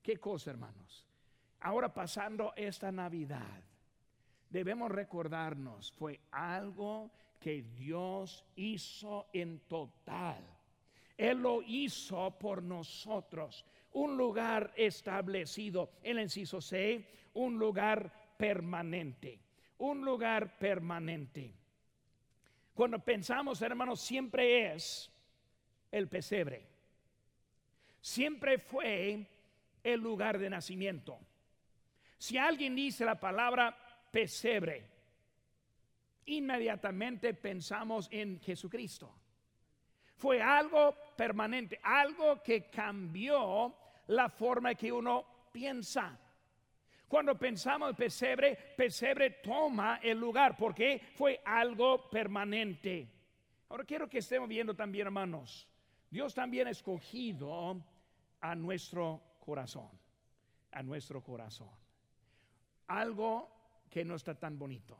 ¿Qué 0.01 0.17
cosa, 0.17 0.49
hermanos? 0.49 1.05
Ahora 1.61 1.93
pasando 1.93 2.53
esta 2.55 2.91
Navidad 2.91 3.63
debemos 4.49 4.91
recordarnos, 4.91 5.91
fue 5.91 6.19
algo 6.31 7.11
que 7.39 7.61
Dios 7.61 8.45
hizo 8.55 9.27
en 9.33 9.59
total. 9.67 10.43
Él 11.17 11.39
lo 11.39 11.61
hizo 11.61 12.37
por 12.37 12.63
nosotros. 12.63 13.65
Un 13.93 14.17
lugar 14.17 14.73
establecido, 14.75 15.91
el 16.03 16.19
inciso 16.19 16.61
C, 16.61 17.05
un 17.33 17.57
lugar 17.57 18.35
permanente. 18.37 19.39
Un 19.79 20.03
lugar 20.03 20.57
permanente. 20.57 21.53
Cuando 22.73 22.99
pensamos, 22.99 23.61
hermanos, 23.61 23.99
siempre 23.99 24.73
es 24.73 25.11
el 25.91 26.07
pesebre. 26.07 26.65
Siempre 28.01 28.57
fue 28.57 29.25
el 29.83 29.99
lugar 29.99 30.37
de 30.39 30.49
nacimiento. 30.49 31.19
Si 32.17 32.37
alguien 32.37 32.75
dice 32.75 33.03
la 33.05 33.19
palabra 33.19 33.77
pesebre, 34.11 34.89
inmediatamente 36.25 37.33
pensamos 37.33 38.07
en 38.11 38.39
Jesucristo. 38.39 39.13
Fue 40.15 40.41
algo 40.41 40.95
permanente, 41.15 41.79
algo 41.81 42.41
que 42.43 42.69
cambió 42.69 43.75
la 44.07 44.29
forma 44.29 44.75
que 44.75 44.91
uno 44.91 45.49
piensa. 45.51 46.19
Cuando 47.07 47.37
pensamos 47.37 47.89
en 47.89 47.95
pesebre, 47.95 48.55
pesebre 48.75 49.31
toma 49.41 49.99
el 50.03 50.19
lugar 50.19 50.55
porque 50.57 51.01
fue 51.15 51.41
algo 51.45 52.09
permanente. 52.09 53.07
Ahora 53.69 53.83
quiero 53.83 54.09
que 54.09 54.19
estemos 54.19 54.49
viendo 54.49 54.75
también, 54.75 55.07
hermanos, 55.07 55.67
Dios 56.09 56.33
también 56.33 56.67
ha 56.67 56.71
escogido 56.71 57.81
a 58.41 58.55
nuestro 58.55 59.21
corazón, 59.39 59.89
a 60.71 60.83
nuestro 60.83 61.23
corazón. 61.23 61.69
Algo 62.87 63.58
que 63.89 64.05
no 64.05 64.15
está 64.15 64.35
tan 64.35 64.57
bonito, 64.57 64.97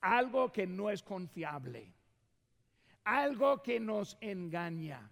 algo 0.00 0.52
que 0.52 0.66
no 0.66 0.90
es 0.90 1.02
confiable, 1.02 1.92
algo 3.04 3.62
que 3.62 3.80
nos 3.80 4.16
engaña. 4.20 5.10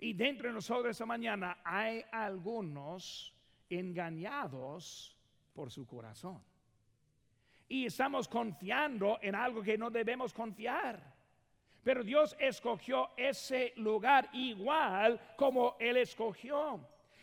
Y 0.00 0.14
dentro 0.14 0.48
de 0.48 0.54
nosotros 0.54 0.90
esta 0.90 1.06
mañana 1.06 1.58
hay 1.64 2.04
algunos 2.10 3.32
engañados 3.70 5.16
por 5.54 5.70
su 5.70 5.86
corazón. 5.86 6.42
Y 7.68 7.86
estamos 7.86 8.28
confiando 8.28 9.18
en 9.22 9.34
algo 9.34 9.62
que 9.62 9.78
no 9.78 9.90
debemos 9.90 10.32
confiar. 10.32 11.12
Pero 11.82 12.04
Dios 12.04 12.36
escogió 12.38 13.10
ese 13.16 13.72
lugar 13.76 14.28
igual 14.32 15.20
como 15.36 15.76
Él 15.80 15.96
escogió. 15.96 16.80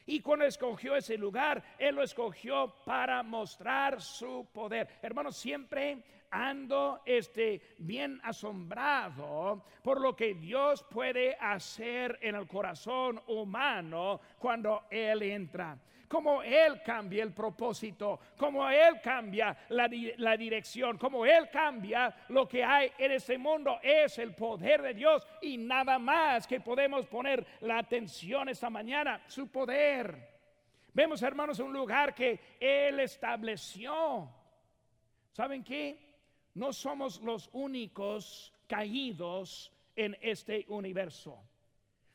Y 0.10 0.22
cuando 0.22 0.46
escogió 0.46 0.96
ese 0.96 1.20
lugar, 1.20 1.62
Él 1.78 1.94
lo 1.94 2.02
escogió 2.02 2.74
para 2.84 3.22
mostrar 3.22 4.02
su 4.02 4.48
poder. 4.52 4.88
Hermanos, 5.04 5.38
siempre 5.38 6.04
ando 6.32 7.02
este, 7.06 7.62
bien 7.78 8.20
asombrado 8.24 9.64
por 9.84 10.02
lo 10.02 10.16
que 10.16 10.34
Dios 10.34 10.84
puede 10.90 11.36
hacer 11.36 12.18
en 12.24 12.34
el 12.34 12.48
corazón 12.48 13.22
humano 13.28 14.20
cuando 14.40 14.86
Él 14.90 15.22
entra 15.22 15.78
como 16.10 16.42
Él 16.42 16.82
cambia 16.84 17.24
el 17.24 17.32
propósito, 17.32 18.20
como 18.36 18.68
Él 18.68 19.00
cambia 19.02 19.56
la, 19.70 19.88
dirección, 19.88 20.98
como 20.98 21.24
Él 21.24 21.50
cambia 21.52 22.26
lo 22.30 22.48
que 22.48 22.64
hay 22.64 22.92
en 22.98 23.12
este 23.12 23.38
mundo. 23.38 23.80
Es 23.82 24.18
el 24.18 24.34
poder 24.34 24.82
de 24.82 24.96
Dios 24.96 25.26
y 25.44 25.58
nada 25.58 26.00
más 26.00 26.48
que 26.48 26.60
podemos 26.60 27.06
poner 27.06 27.46
la 27.62 27.78
atención 27.78 28.50
esta 28.50 28.72
mañana, 28.72 29.22
su 29.28 29.50
poder. 29.50 30.40
Vemos, 30.92 31.22
hermanos, 31.22 31.60
un 31.60 31.72
lugar 31.72 32.16
que 32.16 32.58
Él 32.60 33.00
estableció. 33.02 34.28
¿Saben 35.32 35.64
qué? 35.64 36.10
No 36.56 36.74
somos 36.74 37.22
los 37.22 37.52
únicos 37.54 38.52
caídos 38.68 39.72
en 39.96 40.18
este 40.22 40.66
universo. 40.70 41.40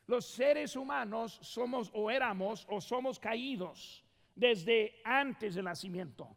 Los 0.07 0.27
seres 0.27 0.77
humanos 0.77 1.39
somos 1.43 1.91
o 1.95 2.11
éramos 2.11 2.67
o 2.69 2.81
somos 2.81 3.19
caídos 3.19 4.05
desde 4.35 5.01
antes 5.05 5.55
del 5.55 5.65
nacimiento. 5.65 6.37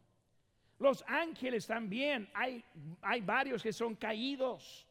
Los 0.78 1.04
ángeles 1.06 1.66
también, 1.66 2.30
hay, 2.32 2.64
hay 3.02 3.20
varios 3.20 3.62
que 3.62 3.72
son 3.72 3.96
caídos. 3.96 4.86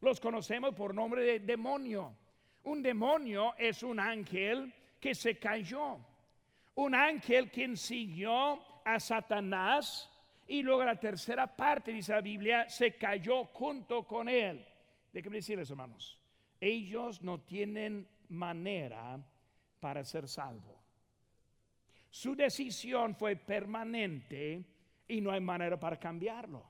Los 0.00 0.20
conocemos 0.20 0.74
por 0.74 0.94
nombre 0.94 1.22
de 1.24 1.40
demonio. 1.40 2.14
Un 2.64 2.82
demonio 2.82 3.54
es 3.56 3.82
un 3.82 3.98
ángel 3.98 4.72
que 5.00 5.14
se 5.14 5.38
cayó. 5.38 5.98
Un 6.74 6.94
ángel 6.94 7.50
quien 7.50 7.76
siguió 7.76 8.60
a 8.84 9.00
Satanás 9.00 10.10
y 10.46 10.62
luego 10.62 10.84
la 10.84 10.98
tercera 10.98 11.46
parte, 11.46 11.92
dice 11.92 12.12
la 12.12 12.20
Biblia, 12.20 12.68
se 12.68 12.96
cayó 12.96 13.44
junto 13.44 14.06
con 14.06 14.28
él. 14.28 14.66
Déjenme 15.12 15.36
decirles, 15.36 15.70
hermanos, 15.70 16.18
ellos 16.60 17.22
no 17.22 17.40
tienen 17.40 18.06
manera 18.30 19.18
para 19.78 20.04
ser 20.04 20.28
salvo. 20.28 20.78
Su 22.10 22.34
decisión 22.34 23.14
fue 23.14 23.36
permanente 23.36 24.64
y 25.06 25.20
no 25.20 25.30
hay 25.30 25.40
manera 25.40 25.78
para 25.78 25.98
cambiarlo. 25.98 26.64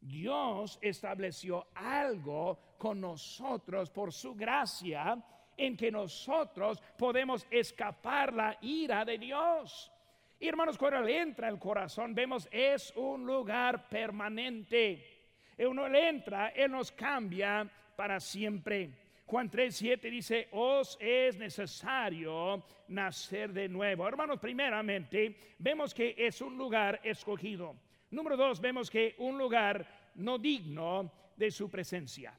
Dios 0.00 0.78
estableció 0.80 1.68
algo 1.74 2.76
con 2.78 3.00
nosotros 3.00 3.90
por 3.90 4.12
su 4.12 4.34
gracia 4.34 5.22
en 5.56 5.76
que 5.76 5.90
nosotros 5.90 6.80
podemos 6.96 7.46
escapar 7.50 8.32
la 8.32 8.56
ira 8.60 9.04
de 9.04 9.18
Dios. 9.18 9.90
Y 10.38 10.46
hermanos, 10.46 10.78
cuando 10.78 10.98
Él 10.98 11.08
entra 11.08 11.48
el 11.48 11.58
corazón, 11.58 12.14
vemos 12.14 12.48
es 12.52 12.92
un 12.96 13.26
lugar 13.26 13.88
permanente. 13.88 15.16
Uno 15.58 15.88
le 15.88 16.08
entra, 16.08 16.50
Él 16.50 16.70
nos 16.70 16.92
cambia 16.92 17.68
para 17.96 18.20
siempre. 18.20 19.07
Juan 19.28 19.50
3:7 19.50 20.10
dice, 20.10 20.48
os 20.52 20.96
es 20.98 21.36
necesario 21.36 22.64
nacer 22.88 23.52
de 23.52 23.68
nuevo. 23.68 24.08
Hermanos, 24.08 24.40
primeramente, 24.40 25.36
vemos 25.58 25.92
que 25.92 26.14
es 26.16 26.40
un 26.40 26.56
lugar 26.56 26.98
escogido. 27.04 27.76
Número 28.10 28.38
dos, 28.38 28.58
vemos 28.58 28.88
que 28.88 29.14
un 29.18 29.36
lugar 29.36 29.86
no 30.14 30.38
digno 30.38 31.12
de 31.36 31.50
su 31.50 31.68
presencia. 31.68 32.32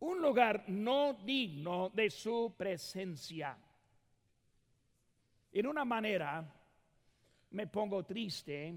Un 0.00 0.22
lugar 0.22 0.64
no 0.68 1.12
digno 1.12 1.90
de 1.90 2.08
su 2.08 2.54
presencia. 2.56 3.58
En 5.52 5.66
una 5.66 5.84
manera, 5.84 6.42
me 7.50 7.66
pongo 7.66 8.02
triste 8.02 8.74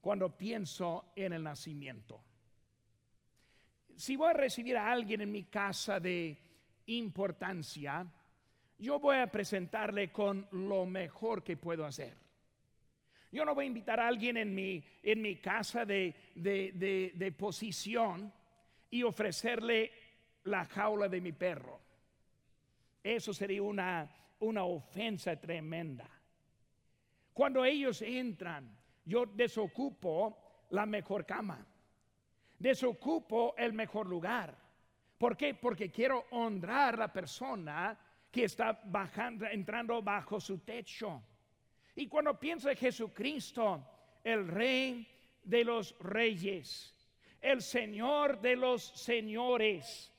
cuando 0.00 0.36
pienso 0.36 1.06
en 1.16 1.32
el 1.32 1.42
nacimiento 1.42 2.29
si 4.00 4.16
voy 4.16 4.30
a 4.30 4.32
recibir 4.32 4.78
a 4.78 4.90
alguien 4.90 5.20
en 5.20 5.30
mi 5.30 5.44
casa 5.44 6.00
de 6.00 6.34
importancia, 6.86 8.06
yo 8.78 8.98
voy 8.98 9.18
a 9.18 9.26
presentarle 9.26 10.10
con 10.10 10.48
lo 10.52 10.86
mejor 10.86 11.44
que 11.44 11.58
puedo 11.58 11.84
hacer. 11.84 12.16
Yo 13.30 13.44
no 13.44 13.54
voy 13.54 13.66
a 13.66 13.68
invitar 13.68 14.00
a 14.00 14.08
alguien 14.08 14.38
en 14.38 14.54
mi, 14.54 14.82
en 15.02 15.20
mi 15.20 15.36
casa 15.36 15.84
de, 15.84 16.14
de, 16.34 17.34
posición 17.38 18.32
y 18.88 19.02
ofrecerle 19.02 19.92
la 20.44 20.64
jaula 20.64 21.06
de 21.06 21.20
mi 21.20 21.32
perro. 21.32 21.78
Eso 23.04 23.34
sería 23.34 23.62
una, 23.62 24.10
una 24.38 24.64
ofensa 24.64 25.38
tremenda. 25.38 26.08
Cuando 27.34 27.66
ellos 27.66 28.00
entran, 28.00 28.78
yo 29.04 29.26
desocupo 29.26 30.66
la 30.70 30.86
mejor 30.86 31.26
cama 31.26 31.66
desocupo 32.60 33.54
el 33.56 33.72
mejor 33.72 34.06
lugar. 34.06 34.54
¿Por 35.18 35.36
qué? 35.36 35.54
Porque 35.54 35.90
quiero 35.90 36.26
honrar 36.30 36.94
a 36.94 36.98
la 36.98 37.12
persona 37.12 37.98
que 38.30 38.44
está 38.44 38.80
bajando, 38.84 39.46
entrando 39.46 40.00
bajo 40.02 40.38
su 40.38 40.58
techo. 40.58 41.22
Y 41.96 42.06
cuando 42.06 42.38
pienso 42.38 42.70
en 42.70 42.76
Jesucristo, 42.76 43.82
el 44.22 44.46
rey 44.46 45.06
de 45.42 45.64
los 45.64 45.98
reyes, 46.00 46.94
el 47.40 47.62
señor 47.62 48.40
de 48.40 48.56
los 48.56 48.82
señores, 48.82 50.12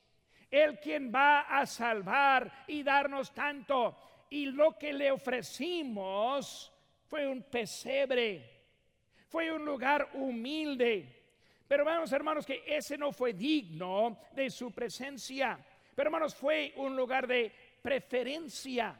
el 0.50 0.78
quien 0.80 1.12
va 1.14 1.42
a 1.42 1.64
salvar 1.64 2.64
y 2.66 2.82
darnos 2.82 3.32
tanto. 3.32 3.96
Y 4.30 4.46
lo 4.46 4.76
que 4.76 4.92
le 4.92 5.12
ofrecimos 5.12 6.72
fue 7.06 7.28
un 7.28 7.42
pesebre, 7.44 8.64
fue 9.28 9.52
un 9.52 9.64
lugar 9.64 10.10
humilde 10.14 11.21
pero 11.72 11.86
vemos, 11.86 12.12
hermanos, 12.12 12.44
que 12.44 12.64
ese 12.66 12.98
no 12.98 13.12
fue 13.12 13.32
digno 13.32 14.18
de 14.32 14.50
su 14.50 14.72
presencia. 14.72 15.58
Pero 15.94 16.08
hermanos, 16.08 16.34
fue 16.34 16.74
un 16.76 16.94
lugar 16.94 17.26
de 17.26 17.50
preferencia. 17.80 18.94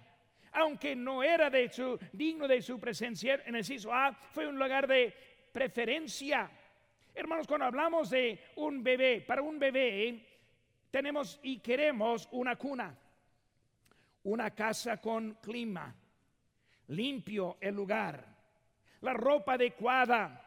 Aunque 0.53 0.97
no 0.97 1.23
era 1.23 1.51
de 1.51 1.69
su, 1.69 1.99
digno 2.15 2.49
de 2.49 2.63
su 2.63 2.81
presencia, 2.81 3.43
en 3.45 3.57
el 3.57 3.65
ciso 3.67 3.93
A 3.93 4.15
fue 4.15 4.47
un 4.47 4.59
lugar 4.59 4.87
de 4.87 5.15
preferencia. 5.53 6.51
Hermanos, 7.15 7.47
cuando 7.47 7.67
hablamos 7.67 8.09
de 8.09 8.43
un 8.57 8.83
bebé, 8.83 9.21
para 9.21 9.43
un 9.43 9.59
bebé 9.59 10.27
tenemos 10.91 11.41
y 11.43 11.59
queremos 11.59 12.27
una 12.33 12.57
cuna, 12.57 12.99
una 14.23 14.51
casa 14.53 14.97
con 14.97 15.35
clima, 15.43 15.95
limpio 16.89 17.59
el 17.61 17.75
lugar, 17.75 18.25
la 19.03 19.13
ropa 19.13 19.57
adecuada, 19.57 20.41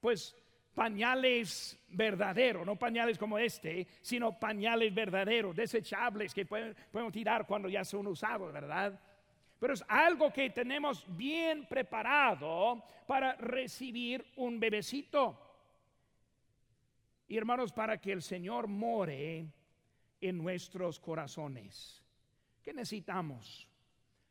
pues 0.00 0.34
pañales 0.78 1.76
verdaderos, 1.88 2.64
no 2.64 2.76
pañales 2.76 3.18
como 3.18 3.36
este, 3.36 3.84
sino 4.00 4.38
pañales 4.38 4.94
verdaderos, 4.94 5.56
desechables 5.56 6.32
que 6.32 6.46
podemos 6.46 7.12
tirar 7.12 7.48
cuando 7.48 7.68
ya 7.68 7.84
son 7.84 8.06
usados, 8.06 8.52
¿verdad? 8.52 8.96
Pero 9.58 9.74
es 9.74 9.84
algo 9.88 10.32
que 10.32 10.50
tenemos 10.50 11.04
bien 11.16 11.66
preparado 11.66 12.80
para 13.08 13.34
recibir 13.34 14.24
un 14.36 14.60
bebecito. 14.60 15.36
Y 17.26 17.36
hermanos, 17.36 17.72
para 17.72 18.00
que 18.00 18.12
el 18.12 18.22
Señor 18.22 18.68
more 18.68 19.46
en 20.20 20.38
nuestros 20.38 21.00
corazones. 21.00 22.04
¿Qué 22.62 22.72
necesitamos? 22.72 23.68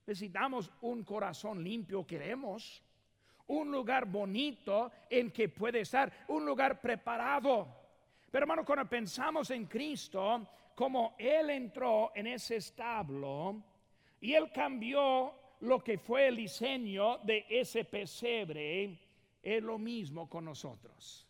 Necesitamos 0.05 0.71
un 0.79 1.03
corazón 1.03 1.61
limpio, 1.61 2.07
queremos 2.07 2.81
un 3.47 3.71
lugar 3.71 4.05
bonito 4.05 4.91
en 5.09 5.31
que 5.31 5.49
puede 5.49 5.81
estar, 5.81 6.11
un 6.27 6.45
lugar 6.45 6.81
preparado. 6.81 7.67
Pero 8.29 8.43
hermano, 8.43 8.65
cuando 8.65 8.87
pensamos 8.87 9.49
en 9.51 9.65
Cristo, 9.65 10.47
como 10.75 11.15
Él 11.17 11.49
entró 11.49 12.11
en 12.13 12.27
ese 12.27 12.57
establo 12.57 13.63
y 14.19 14.33
Él 14.33 14.51
cambió 14.51 15.33
lo 15.61 15.83
que 15.83 15.97
fue 15.97 16.27
el 16.27 16.35
diseño 16.35 17.19
de 17.19 17.45
ese 17.49 17.85
pesebre, 17.85 18.99
es 19.41 19.63
lo 19.63 19.77
mismo 19.77 20.29
con 20.29 20.45
nosotros. 20.45 21.27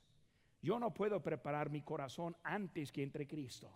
Yo 0.62 0.80
no 0.80 0.94
puedo 0.94 1.22
preparar 1.22 1.70
mi 1.70 1.82
corazón 1.82 2.36
antes 2.44 2.92
que 2.92 3.04
entre 3.04 3.28
Cristo. 3.28 3.72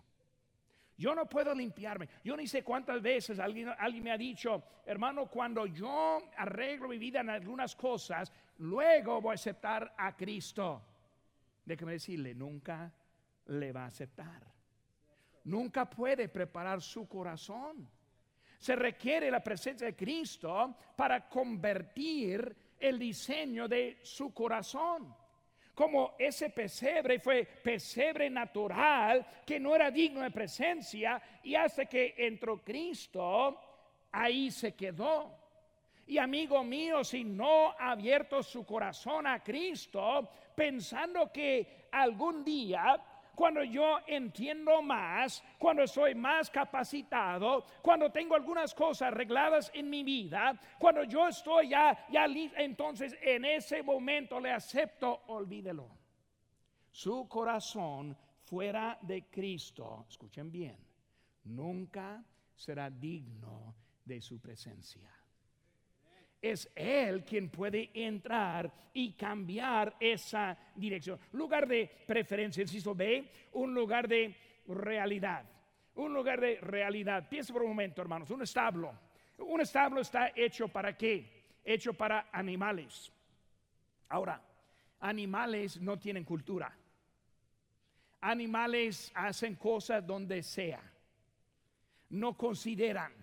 Yo 1.01 1.15
no 1.15 1.25
puedo 1.25 1.55
limpiarme. 1.55 2.07
Yo 2.23 2.37
ni 2.37 2.45
sé 2.45 2.63
cuántas 2.63 3.01
veces 3.01 3.39
alguien, 3.39 3.69
alguien 3.79 4.03
me 4.03 4.11
ha 4.11 4.17
dicho, 4.19 4.63
hermano, 4.85 5.25
cuando 5.25 5.65
yo 5.65 6.21
arreglo 6.37 6.89
mi 6.89 6.99
vida 6.99 7.21
en 7.21 7.31
algunas 7.31 7.75
cosas, 7.75 8.31
luego 8.59 9.19
voy 9.19 9.31
a 9.31 9.33
aceptar 9.33 9.95
a 9.97 10.15
Cristo. 10.15 10.79
Déjeme 11.65 11.93
decirle, 11.93 12.35
nunca 12.35 12.93
le 13.47 13.71
va 13.71 13.85
a 13.85 13.87
aceptar. 13.87 14.45
Nunca 15.45 15.89
puede 15.89 16.29
preparar 16.29 16.83
su 16.83 17.07
corazón. 17.07 17.89
Se 18.59 18.75
requiere 18.75 19.31
la 19.31 19.43
presencia 19.43 19.87
de 19.87 19.95
Cristo 19.95 20.77
para 20.95 21.27
convertir 21.27 22.55
el 22.79 22.99
diseño 22.99 23.67
de 23.67 24.01
su 24.03 24.31
corazón 24.31 25.15
como 25.81 26.13
ese 26.19 26.51
pesebre 26.51 27.17
fue 27.17 27.43
pesebre 27.43 28.29
natural 28.29 29.25
que 29.43 29.59
no 29.59 29.75
era 29.75 29.89
digno 29.89 30.21
de 30.21 30.29
presencia 30.29 31.19
y 31.41 31.55
hace 31.55 31.87
que 31.87 32.13
entró 32.19 32.63
Cristo, 32.63 33.59
ahí 34.11 34.51
se 34.51 34.75
quedó. 34.75 35.35
Y 36.05 36.19
amigo 36.19 36.63
mío, 36.63 37.03
si 37.03 37.23
no 37.23 37.71
ha 37.71 37.93
abierto 37.93 38.43
su 38.43 38.63
corazón 38.63 39.25
a 39.25 39.41
Cristo, 39.41 40.29
pensando 40.53 41.31
que 41.31 41.87
algún 41.91 42.43
día 42.43 43.03
cuando 43.41 43.63
yo 43.63 43.97
entiendo 44.05 44.83
más, 44.83 45.43
cuando 45.57 45.87
soy 45.87 46.13
más 46.13 46.51
capacitado, 46.51 47.65
cuando 47.81 48.11
tengo 48.11 48.35
algunas 48.35 48.71
cosas 48.75 49.07
arregladas 49.07 49.71
en 49.73 49.89
mi 49.89 50.03
vida, 50.03 50.61
cuando 50.77 51.03
yo 51.05 51.27
estoy 51.27 51.69
ya, 51.69 52.05
ya 52.11 52.25
entonces 52.25 53.17
en 53.19 53.43
ese 53.45 53.81
momento 53.81 54.39
le 54.39 54.51
acepto, 54.51 55.23
olvídelo. 55.29 55.89
Su 56.91 57.27
corazón 57.27 58.15
fuera 58.43 58.99
de 59.01 59.23
Cristo, 59.23 60.05
escuchen 60.07 60.51
bien, 60.51 60.77
nunca 61.45 62.23
será 62.55 62.91
digno 62.91 63.73
de 64.05 64.21
su 64.21 64.39
presencia 64.39 65.20
es 66.41 66.69
Él 66.75 67.23
quien 67.23 67.49
puede 67.49 67.91
entrar 67.93 68.71
y 68.93 69.13
cambiar 69.13 69.95
esa 69.99 70.57
dirección. 70.75 71.19
Lugar 71.33 71.67
de 71.67 71.89
preferencia, 72.07 72.61
insisto, 72.61 72.95
B, 72.95 73.29
un 73.53 73.73
lugar 73.73 74.07
de 74.07 74.35
realidad. 74.67 75.45
Un 75.95 76.13
lugar 76.13 76.41
de 76.41 76.59
realidad. 76.61 77.27
Piensa 77.29 77.53
por 77.53 77.61
un 77.63 77.69
momento, 77.69 78.01
hermanos, 78.01 78.29
un 78.31 78.41
establo. 78.41 78.91
Un 79.37 79.61
establo 79.61 80.01
está 80.01 80.31
hecho 80.35 80.67
para 80.67 80.97
qué? 80.97 81.43
Hecho 81.63 81.93
para 81.93 82.29
animales. 82.31 83.11
Ahora, 84.09 84.41
animales 84.99 85.79
no 85.79 85.99
tienen 85.99 86.23
cultura. 86.23 86.75
Animales 88.21 89.11
hacen 89.15 89.55
cosas 89.55 90.05
donde 90.05 90.43
sea. 90.43 90.81
No 92.09 92.35
consideran. 92.35 93.13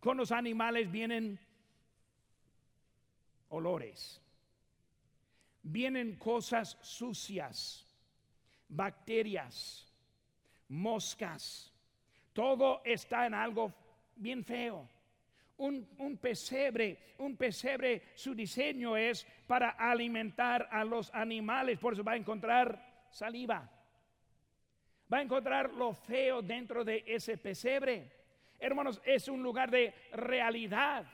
Con 0.00 0.16
los 0.16 0.32
animales 0.32 0.90
vienen 0.90 1.38
olores. 3.50 4.20
Vienen 5.62 6.16
cosas 6.16 6.78
sucias, 6.80 7.86
bacterias, 8.68 9.86
moscas. 10.68 11.72
Todo 12.32 12.80
está 12.84 13.26
en 13.26 13.34
algo 13.34 13.72
bien 14.16 14.44
feo. 14.44 14.88
Un, 15.58 15.86
un, 15.98 16.16
pesebre, 16.16 17.14
un 17.18 17.36
pesebre, 17.36 18.02
su 18.14 18.34
diseño 18.34 18.96
es 18.96 19.26
para 19.46 19.70
alimentar 19.70 20.68
a 20.70 20.84
los 20.84 21.12
animales, 21.12 21.78
por 21.78 21.92
eso 21.92 22.02
va 22.02 22.12
a 22.12 22.16
encontrar 22.16 23.06
saliva. 23.10 23.68
Va 25.12 25.18
a 25.18 25.22
encontrar 25.22 25.72
lo 25.74 25.92
feo 25.92 26.40
dentro 26.40 26.84
de 26.84 27.04
ese 27.06 27.36
pesebre. 27.36 28.10
Hermanos, 28.58 29.02
es 29.04 29.28
un 29.28 29.42
lugar 29.42 29.70
de 29.70 29.92
realidad. 30.12 31.04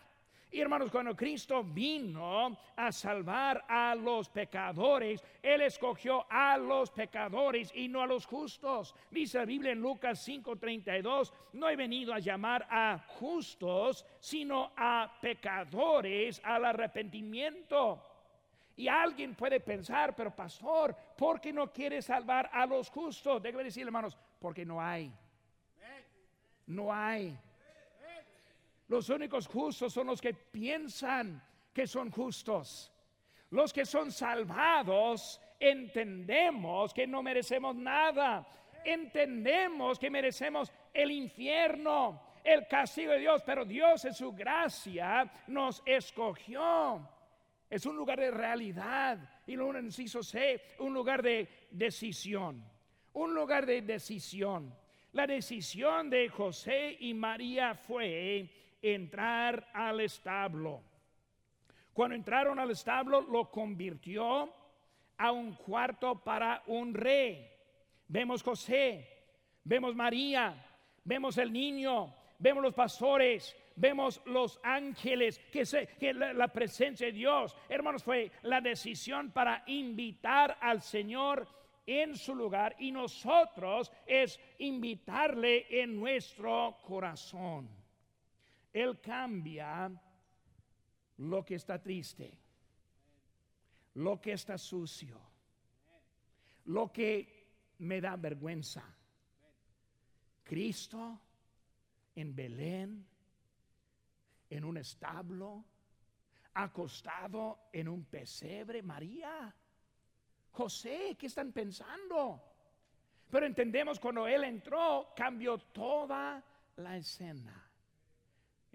Y 0.56 0.60
hermanos, 0.62 0.90
cuando 0.90 1.14
Cristo 1.14 1.62
vino 1.62 2.56
a 2.76 2.90
salvar 2.90 3.62
a 3.68 3.94
los 3.94 4.30
pecadores, 4.30 5.22
Él 5.42 5.60
escogió 5.60 6.24
a 6.30 6.56
los 6.56 6.90
pecadores 6.92 7.70
y 7.74 7.88
no 7.88 8.00
a 8.00 8.06
los 8.06 8.24
justos. 8.24 8.94
Dice 9.10 9.36
la 9.36 9.44
Biblia 9.44 9.72
en 9.72 9.82
Lucas 9.82 10.26
5:32, 10.26 11.30
no 11.52 11.68
he 11.68 11.76
venido 11.76 12.14
a 12.14 12.20
llamar 12.20 12.66
a 12.70 12.98
justos, 13.06 14.06
sino 14.18 14.72
a 14.78 15.18
pecadores 15.20 16.40
al 16.42 16.64
arrepentimiento. 16.64 18.02
Y 18.76 18.88
alguien 18.88 19.34
puede 19.34 19.60
pensar, 19.60 20.16
pero 20.16 20.34
pastor, 20.34 20.96
¿por 21.18 21.38
qué 21.38 21.52
no 21.52 21.70
quiere 21.70 22.00
salvar 22.00 22.48
a 22.50 22.64
los 22.64 22.88
justos? 22.88 23.42
Déjame 23.42 23.64
decir, 23.64 23.84
hermanos, 23.84 24.16
porque 24.40 24.64
no 24.64 24.80
hay. 24.80 25.12
No 26.64 26.90
hay. 26.90 27.38
Los 28.88 29.08
únicos 29.08 29.46
justos 29.46 29.92
son 29.92 30.08
los 30.08 30.20
que 30.20 30.34
piensan 30.34 31.42
que 31.72 31.86
son 31.86 32.10
justos. 32.10 32.92
Los 33.50 33.72
que 33.72 33.84
son 33.84 34.12
salvados 34.12 35.40
entendemos 35.58 36.92
que 36.94 37.06
no 37.06 37.22
merecemos 37.22 37.74
nada. 37.74 38.46
Entendemos 38.84 39.98
que 39.98 40.10
merecemos 40.10 40.72
el 40.94 41.10
infierno, 41.10 42.22
el 42.44 42.66
castigo 42.68 43.12
de 43.12 43.18
Dios, 43.18 43.42
pero 43.44 43.64
Dios 43.64 44.04
en 44.04 44.14
su 44.14 44.32
gracia 44.32 45.30
nos 45.48 45.82
escogió. 45.84 47.08
Es 47.68 47.84
un 47.84 47.96
lugar 47.96 48.20
de 48.20 48.30
realidad 48.30 49.18
y 49.46 49.56
lo 49.56 49.76
inciso 49.78 50.22
C, 50.22 50.76
un 50.78 50.94
lugar 50.94 51.22
de 51.22 51.66
decisión. 51.70 52.64
Un 53.14 53.34
lugar 53.34 53.66
de 53.66 53.82
decisión. 53.82 54.72
La 55.12 55.26
decisión 55.26 56.10
de 56.10 56.28
José 56.28 56.96
y 57.00 57.14
María 57.14 57.74
fue 57.74 58.65
entrar 58.94 59.68
al 59.72 60.00
establo. 60.00 60.82
Cuando 61.92 62.14
entraron 62.14 62.58
al 62.58 62.70
establo, 62.70 63.20
lo 63.22 63.50
convirtió 63.50 64.52
a 65.16 65.32
un 65.32 65.54
cuarto 65.54 66.22
para 66.22 66.62
un 66.66 66.94
rey. 66.94 67.50
Vemos 68.08 68.42
José, 68.42 69.08
vemos 69.64 69.94
María, 69.94 70.54
vemos 71.04 71.38
el 71.38 71.52
niño, 71.52 72.14
vemos 72.38 72.62
los 72.62 72.74
pastores, 72.74 73.56
vemos 73.76 74.20
los 74.26 74.60
ángeles, 74.62 75.38
que, 75.50 75.64
se, 75.64 75.86
que 75.98 76.12
la, 76.12 76.32
la, 76.32 76.48
presencia 76.48 77.06
de 77.06 77.12
Dios, 77.12 77.56
hermanos, 77.68 78.04
fue 78.04 78.30
la 78.42 78.60
decisión 78.60 79.30
para 79.30 79.62
invitar 79.66 80.58
al 80.60 80.82
Señor 80.82 81.48
en 81.86 82.16
su 82.16 82.34
lugar 82.34 82.76
y 82.78 82.90
nosotros 82.90 83.92
es 84.06 84.40
invitarle 84.58 85.66
en 85.70 85.98
nuestro 85.98 86.78
corazón. 86.82 87.75
Él 88.76 89.00
cambia 89.00 89.90
lo 91.16 91.42
que 91.46 91.54
está 91.54 91.80
triste, 91.80 92.38
lo 93.94 94.20
que 94.20 94.32
está 94.32 94.58
sucio, 94.58 95.18
lo 96.66 96.92
que 96.92 97.72
me 97.78 98.02
da 98.02 98.16
vergüenza. 98.16 98.84
Cristo 100.44 101.18
en 102.16 102.36
Belén, 102.36 103.06
en 104.50 104.62
un 104.62 104.76
establo, 104.76 105.64
acostado 106.52 107.70
en 107.72 107.88
un 107.88 108.04
pesebre, 108.04 108.82
María, 108.82 109.56
José, 110.50 111.16
¿qué 111.18 111.28
están 111.28 111.50
pensando? 111.50 112.42
Pero 113.30 113.46
entendemos 113.46 113.98
cuando 113.98 114.26
Él 114.26 114.44
entró, 114.44 115.14
cambió 115.16 115.56
toda 115.56 116.44
la 116.76 116.96
escena 116.98 117.65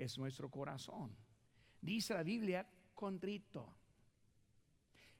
es 0.03 0.17
nuestro 0.17 0.49
corazón. 0.49 1.15
Dice 1.79 2.13
la 2.13 2.23
Biblia, 2.23 2.65
contrito, 2.93 3.75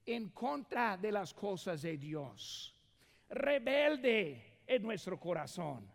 en 0.06 0.30
contra 0.30 0.98
de 0.98 1.12
las 1.12 1.34
cosas 1.34 1.82
de 1.82 1.98
Dios, 1.98 2.76
rebelde 3.30 4.62
en 4.66 4.82
nuestro 4.82 5.20
corazón. 5.20 5.90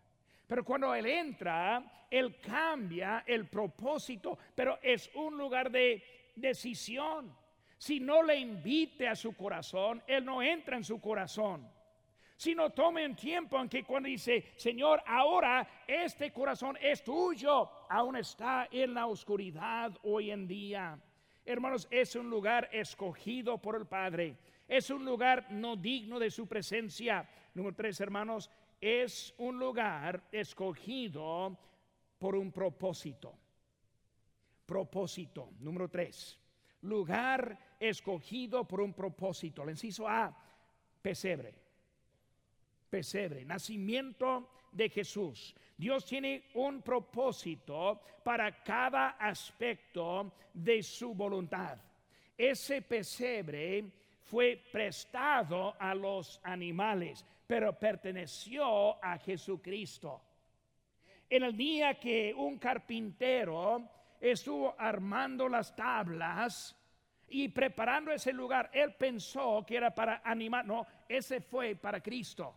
Pero 0.46 0.64
cuando 0.64 0.94
Él 0.94 1.06
entra, 1.06 2.06
Él 2.10 2.40
cambia 2.40 3.24
el 3.26 3.48
propósito, 3.48 4.38
pero 4.54 4.78
es 4.82 5.10
un 5.14 5.36
lugar 5.36 5.70
de 5.70 6.32
decisión. 6.36 7.36
Si 7.78 8.00
no 8.00 8.22
le 8.22 8.38
invite 8.38 9.08
a 9.08 9.16
su 9.16 9.34
corazón, 9.36 10.02
Él 10.06 10.24
no 10.24 10.42
entra 10.42 10.76
en 10.76 10.84
su 10.84 11.00
corazón 11.00 11.75
sino 12.36 12.70
tomen 12.70 13.16
tiempo 13.16 13.58
en 13.58 13.68
que 13.68 13.82
cuando 13.82 14.08
dice, 14.08 14.52
Señor, 14.56 15.02
ahora 15.06 15.66
este 15.86 16.32
corazón 16.32 16.76
es 16.80 17.02
tuyo, 17.02 17.70
aún 17.88 18.16
está 18.16 18.68
en 18.70 18.92
la 18.92 19.06
oscuridad 19.06 19.96
hoy 20.02 20.30
en 20.30 20.46
día. 20.46 21.00
Hermanos, 21.44 21.88
es 21.90 22.14
un 22.14 22.28
lugar 22.28 22.68
escogido 22.72 23.58
por 23.58 23.76
el 23.76 23.86
Padre. 23.86 24.36
Es 24.68 24.90
un 24.90 25.04
lugar 25.04 25.46
no 25.50 25.76
digno 25.76 26.18
de 26.18 26.30
su 26.30 26.46
presencia. 26.46 27.26
Número 27.54 27.74
tres, 27.74 28.00
hermanos, 28.00 28.50
es 28.80 29.32
un 29.38 29.58
lugar 29.58 30.24
escogido 30.30 31.56
por 32.18 32.34
un 32.34 32.52
propósito. 32.52 33.38
Propósito. 34.66 35.52
Número 35.60 35.88
tres, 35.88 36.38
lugar 36.82 37.76
escogido 37.78 38.66
por 38.66 38.80
un 38.80 38.92
propósito. 38.92 39.64
Le 39.64 39.70
inciso 39.72 40.08
A, 40.08 40.36
pesebre 41.00 41.65
pesebre, 42.88 43.44
nacimiento 43.44 44.50
de 44.72 44.88
Jesús. 44.88 45.54
Dios 45.76 46.04
tiene 46.04 46.44
un 46.54 46.82
propósito 46.82 48.00
para 48.22 48.62
cada 48.62 49.10
aspecto 49.10 50.32
de 50.52 50.82
su 50.82 51.14
voluntad. 51.14 51.78
Ese 52.36 52.82
pesebre 52.82 53.84
fue 54.22 54.62
prestado 54.72 55.74
a 55.78 55.94
los 55.94 56.40
animales, 56.42 57.24
pero 57.46 57.78
perteneció 57.78 59.02
a 59.02 59.18
Jesucristo. 59.18 60.22
En 61.28 61.42
el 61.42 61.56
día 61.56 61.98
que 61.98 62.34
un 62.34 62.58
carpintero 62.58 63.88
estuvo 64.20 64.74
armando 64.78 65.48
las 65.48 65.74
tablas 65.74 66.76
y 67.28 67.48
preparando 67.48 68.12
ese 68.12 68.32
lugar, 68.32 68.70
él 68.72 68.94
pensó 68.94 69.64
que 69.66 69.76
era 69.76 69.94
para 69.94 70.22
animar, 70.24 70.64
no, 70.64 70.86
ese 71.08 71.40
fue 71.40 71.74
para 71.74 72.00
Cristo. 72.00 72.54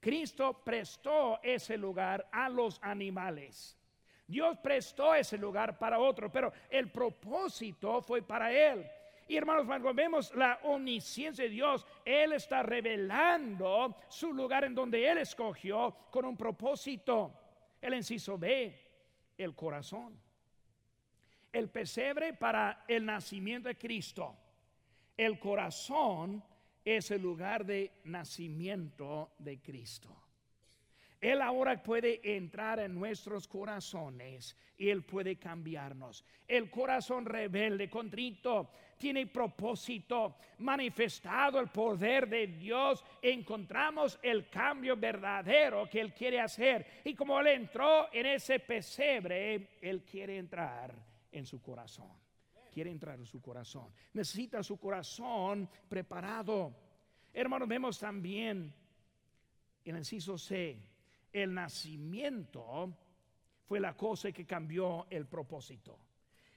Cristo 0.00 0.62
prestó 0.64 1.38
ese 1.42 1.76
lugar 1.76 2.26
a 2.32 2.48
los 2.48 2.78
animales. 2.82 3.76
Dios 4.26 4.58
prestó 4.62 5.14
ese 5.14 5.36
lugar 5.36 5.78
para 5.78 5.98
otro, 5.98 6.32
pero 6.32 6.52
el 6.70 6.90
propósito 6.90 8.00
fue 8.00 8.22
para 8.22 8.52
él. 8.52 8.88
Y 9.30 9.36
hermanos, 9.36 9.64
cuando 9.64 9.94
vemos 9.94 10.34
la 10.34 10.58
omnisciencia 10.64 11.44
de 11.44 11.50
Dios, 11.50 11.86
Él 12.04 12.32
está 12.32 12.64
revelando 12.64 13.96
su 14.08 14.32
lugar 14.32 14.64
en 14.64 14.74
donde 14.74 15.08
Él 15.08 15.18
escogió 15.18 15.94
con 16.10 16.24
un 16.24 16.36
propósito. 16.36 17.32
El 17.80 17.94
inciso 17.94 18.36
B, 18.36 18.76
el 19.38 19.54
corazón. 19.54 20.18
El 21.52 21.68
pesebre 21.68 22.34
para 22.34 22.84
el 22.88 23.06
nacimiento 23.06 23.68
de 23.68 23.78
Cristo. 23.78 24.36
El 25.16 25.38
corazón 25.38 26.42
es 26.84 27.10
el 27.10 27.22
lugar 27.22 27.64
de 27.64 27.92
nacimiento 28.04 29.32
de 29.38 29.60
Cristo. 29.60 30.16
Él 31.20 31.42
ahora 31.42 31.82
puede 31.82 32.36
entrar 32.36 32.80
en 32.80 32.94
nuestros 32.94 33.46
corazones 33.46 34.56
y 34.78 34.88
Él 34.88 35.02
puede 35.02 35.36
cambiarnos. 35.36 36.24
El 36.48 36.70
corazón 36.70 37.26
rebelde, 37.26 37.90
contrito, 37.90 38.70
tiene 38.96 39.26
propósito, 39.26 40.36
manifestado 40.58 41.60
el 41.60 41.68
poder 41.68 42.26
de 42.26 42.46
Dios. 42.46 43.04
Encontramos 43.20 44.18
el 44.22 44.48
cambio 44.48 44.96
verdadero 44.96 45.88
que 45.90 46.00
Él 46.00 46.14
quiere 46.14 46.40
hacer. 46.40 46.86
Y 47.04 47.14
como 47.14 47.38
Él 47.40 47.48
entró 47.48 48.08
en 48.12 48.24
ese 48.24 48.58
pesebre, 48.58 49.68
Él 49.82 50.02
quiere 50.04 50.38
entrar 50.38 50.94
en 51.32 51.44
su 51.44 51.60
corazón. 51.60 52.19
Quiere 52.70 52.90
entrar 52.90 53.18
en 53.18 53.26
su 53.26 53.40
corazón. 53.40 53.88
Necesita 54.14 54.62
su 54.62 54.78
corazón 54.78 55.68
preparado. 55.88 56.74
Hermanos, 57.32 57.68
vemos 57.68 57.98
también 57.98 58.72
el 59.84 59.96
inciso 59.96 60.38
C 60.38 60.90
el 61.32 61.54
nacimiento 61.54 62.92
fue 63.66 63.80
la 63.80 63.96
cosa 63.96 64.32
que 64.32 64.44
cambió 64.44 65.06
el 65.10 65.26
propósito. 65.26 65.98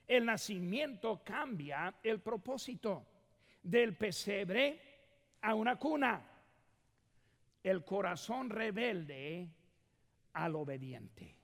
El 0.08 0.26
nacimiento 0.26 1.21
cambia 1.23 1.95
el 2.04 2.19
propósito 2.19 3.06
del 3.62 3.95
pesebre 3.95 4.80
a 5.41 5.54
una 5.54 5.78
cuna. 5.78 6.21
El 7.63 7.86
corazón 7.86 8.49
rebelde 8.49 9.47
al 10.34 10.56
obediente. 10.56 11.38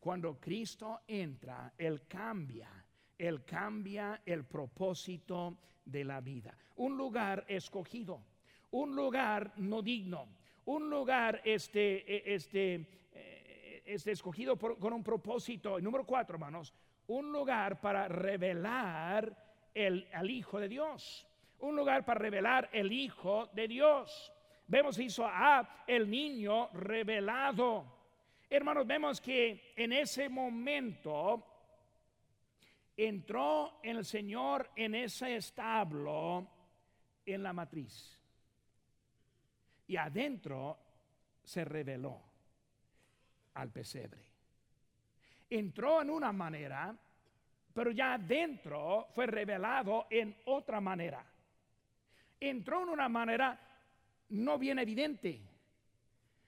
Cuando 0.00 0.38
Cristo 0.38 1.00
entra, 1.08 1.72
Él 1.76 2.06
cambia, 2.06 2.70
Él 3.18 3.44
cambia 3.44 4.22
el 4.24 4.44
propósito 4.44 5.56
de 5.84 6.04
la 6.04 6.20
vida. 6.20 6.56
Un 6.76 6.96
lugar 6.96 7.44
escogido, 7.48 8.20
un 8.72 8.94
lugar 8.94 9.52
no 9.56 9.82
digno, 9.82 10.28
un 10.66 10.90
lugar 10.90 11.40
este, 11.44 12.04
e, 12.06 12.34
este, 12.34 12.74
e, 13.14 13.82
este 13.86 14.12
escogido 14.12 14.56
con 14.56 14.92
un 14.92 15.02
propósito. 15.02 15.80
Número 15.80 16.04
cuatro, 16.04 16.34
hermanos, 16.34 16.74
un 17.08 17.32
lugar 17.32 17.80
para 17.80 18.08
revelar 18.08 19.70
el, 19.72 20.08
al 20.12 20.30
Hijo 20.30 20.58
de 20.58 20.68
Dios. 20.68 21.26
Un 21.60 21.76
lugar 21.76 22.04
para 22.04 22.20
revelar 22.20 22.68
el 22.72 22.92
Hijo 22.92 23.48
de 23.52 23.68
Dios. 23.68 24.32
Vemos 24.66 24.98
hizo 24.98 25.24
a 25.24 25.84
el 25.86 26.10
niño 26.10 26.68
revelado. 26.72 27.84
Hermanos, 28.50 28.86
vemos 28.86 29.20
que 29.20 29.72
en 29.76 29.92
ese 29.92 30.28
momento 30.28 31.55
entró 32.96 33.80
el 33.82 34.04
Señor 34.04 34.70
en 34.74 34.94
ese 34.94 35.36
establo 35.36 36.46
en 37.24 37.42
la 37.42 37.52
matriz 37.52 38.16
y 39.88 39.96
adentro 39.96 40.78
se 41.42 41.64
reveló 41.64 42.20
al 43.54 43.70
pesebre. 43.70 44.24
Entró 45.48 46.02
en 46.02 46.10
una 46.10 46.32
manera, 46.32 46.96
pero 47.72 47.90
ya 47.90 48.14
adentro 48.14 49.08
fue 49.14 49.26
revelado 49.26 50.06
en 50.10 50.36
otra 50.46 50.80
manera. 50.80 51.24
Entró 52.40 52.82
en 52.82 52.88
una 52.88 53.08
manera 53.08 53.58
no 54.30 54.58
bien 54.58 54.78
evidente, 54.78 55.40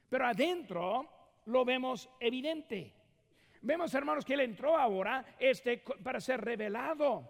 pero 0.09 0.27
adentro 0.27 1.09
lo 1.47 1.65
vemos 1.65 2.11
evidente. 2.19 2.98
Vemos, 3.63 3.93
hermanos, 3.95 4.25
que 4.25 4.35
él 4.35 4.41
entró 4.41 4.77
ahora 4.77 5.25
este, 5.39 5.79
para 6.03 6.21
ser 6.21 6.41
revelado. 6.41 7.29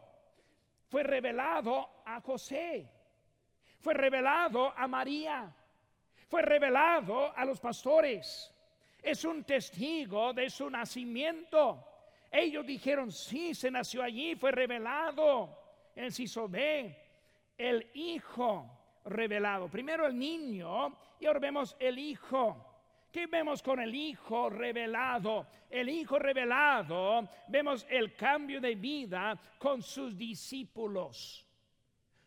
Fue 0.88 1.02
revelado 1.02 2.02
a 2.04 2.20
José. 2.20 2.90
Fue 3.80 3.94
revelado 3.94 4.72
a 4.76 4.86
María 4.86 5.54
fue 6.28 6.42
revelado 6.42 7.36
a 7.36 7.44
los 7.44 7.58
pastores. 7.58 8.54
Es 9.02 9.24
un 9.24 9.44
testigo 9.44 10.32
de 10.32 10.50
su 10.50 10.68
nacimiento. 10.68 11.84
Ellos 12.30 12.66
dijeron, 12.66 13.10
sí, 13.10 13.54
se 13.54 13.70
nació 13.70 14.02
allí, 14.02 14.36
fue 14.36 14.52
revelado. 14.52 15.56
En 15.96 16.04
el 16.04 16.48
B, 16.48 16.96
el 17.56 17.90
hijo 17.94 19.00
revelado. 19.06 19.68
Primero 19.68 20.06
el 20.06 20.16
niño 20.16 20.96
y 21.18 21.26
ahora 21.26 21.40
vemos 21.40 21.76
el 21.80 21.98
hijo. 21.98 22.67
¿Qué 23.11 23.27
vemos 23.27 23.62
con 23.62 23.81
el 23.81 23.94
Hijo 23.94 24.51
revelado? 24.51 25.47
El 25.71 25.88
Hijo 25.88 26.18
revelado, 26.18 27.29
vemos 27.49 27.87
el 27.88 28.14
cambio 28.14 28.61
de 28.61 28.75
vida 28.75 29.38
con 29.59 29.83
sus 29.83 30.16
discípulos. 30.16 31.47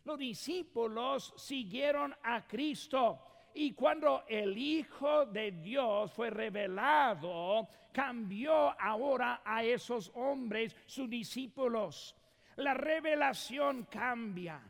Los 0.04 0.18
discípulos 0.18 1.32
siguieron 1.36 2.14
a 2.22 2.46
Cristo 2.46 3.20
y 3.54 3.72
cuando 3.72 4.24
el 4.28 4.56
Hijo 4.58 5.26
de 5.26 5.52
Dios 5.52 6.12
fue 6.12 6.30
revelado, 6.30 7.68
cambió 7.92 8.52
ahora 8.80 9.42
a 9.44 9.62
esos 9.62 10.10
hombres, 10.14 10.74
sus 10.86 11.08
discípulos. 11.08 12.16
La 12.56 12.74
revelación 12.74 13.84
cambia. 13.84 14.60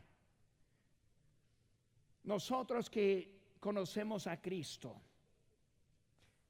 Nosotros 2.23 2.89
que 2.89 3.55
conocemos 3.59 4.27
a 4.27 4.39
Cristo, 4.39 5.01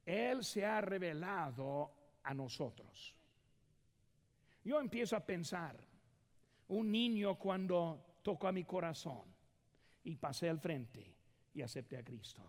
Él 0.04 0.44
se 0.44 0.64
ha 0.64 0.80
revelado 0.80 1.90
a 2.22 2.34
nosotros. 2.34 3.14
Yo 4.64 4.80
empiezo 4.80 5.16
a 5.16 5.24
pensar, 5.24 5.76
un 6.68 6.90
niño 6.90 7.38
cuando 7.38 8.18
tocó 8.22 8.48
a 8.48 8.52
mi 8.52 8.64
corazón 8.64 9.22
y 10.04 10.16
pasé 10.16 10.48
al 10.48 10.58
frente 10.58 11.14
y 11.52 11.62
acepté 11.62 11.96
a 11.98 12.04
Cristo. 12.04 12.42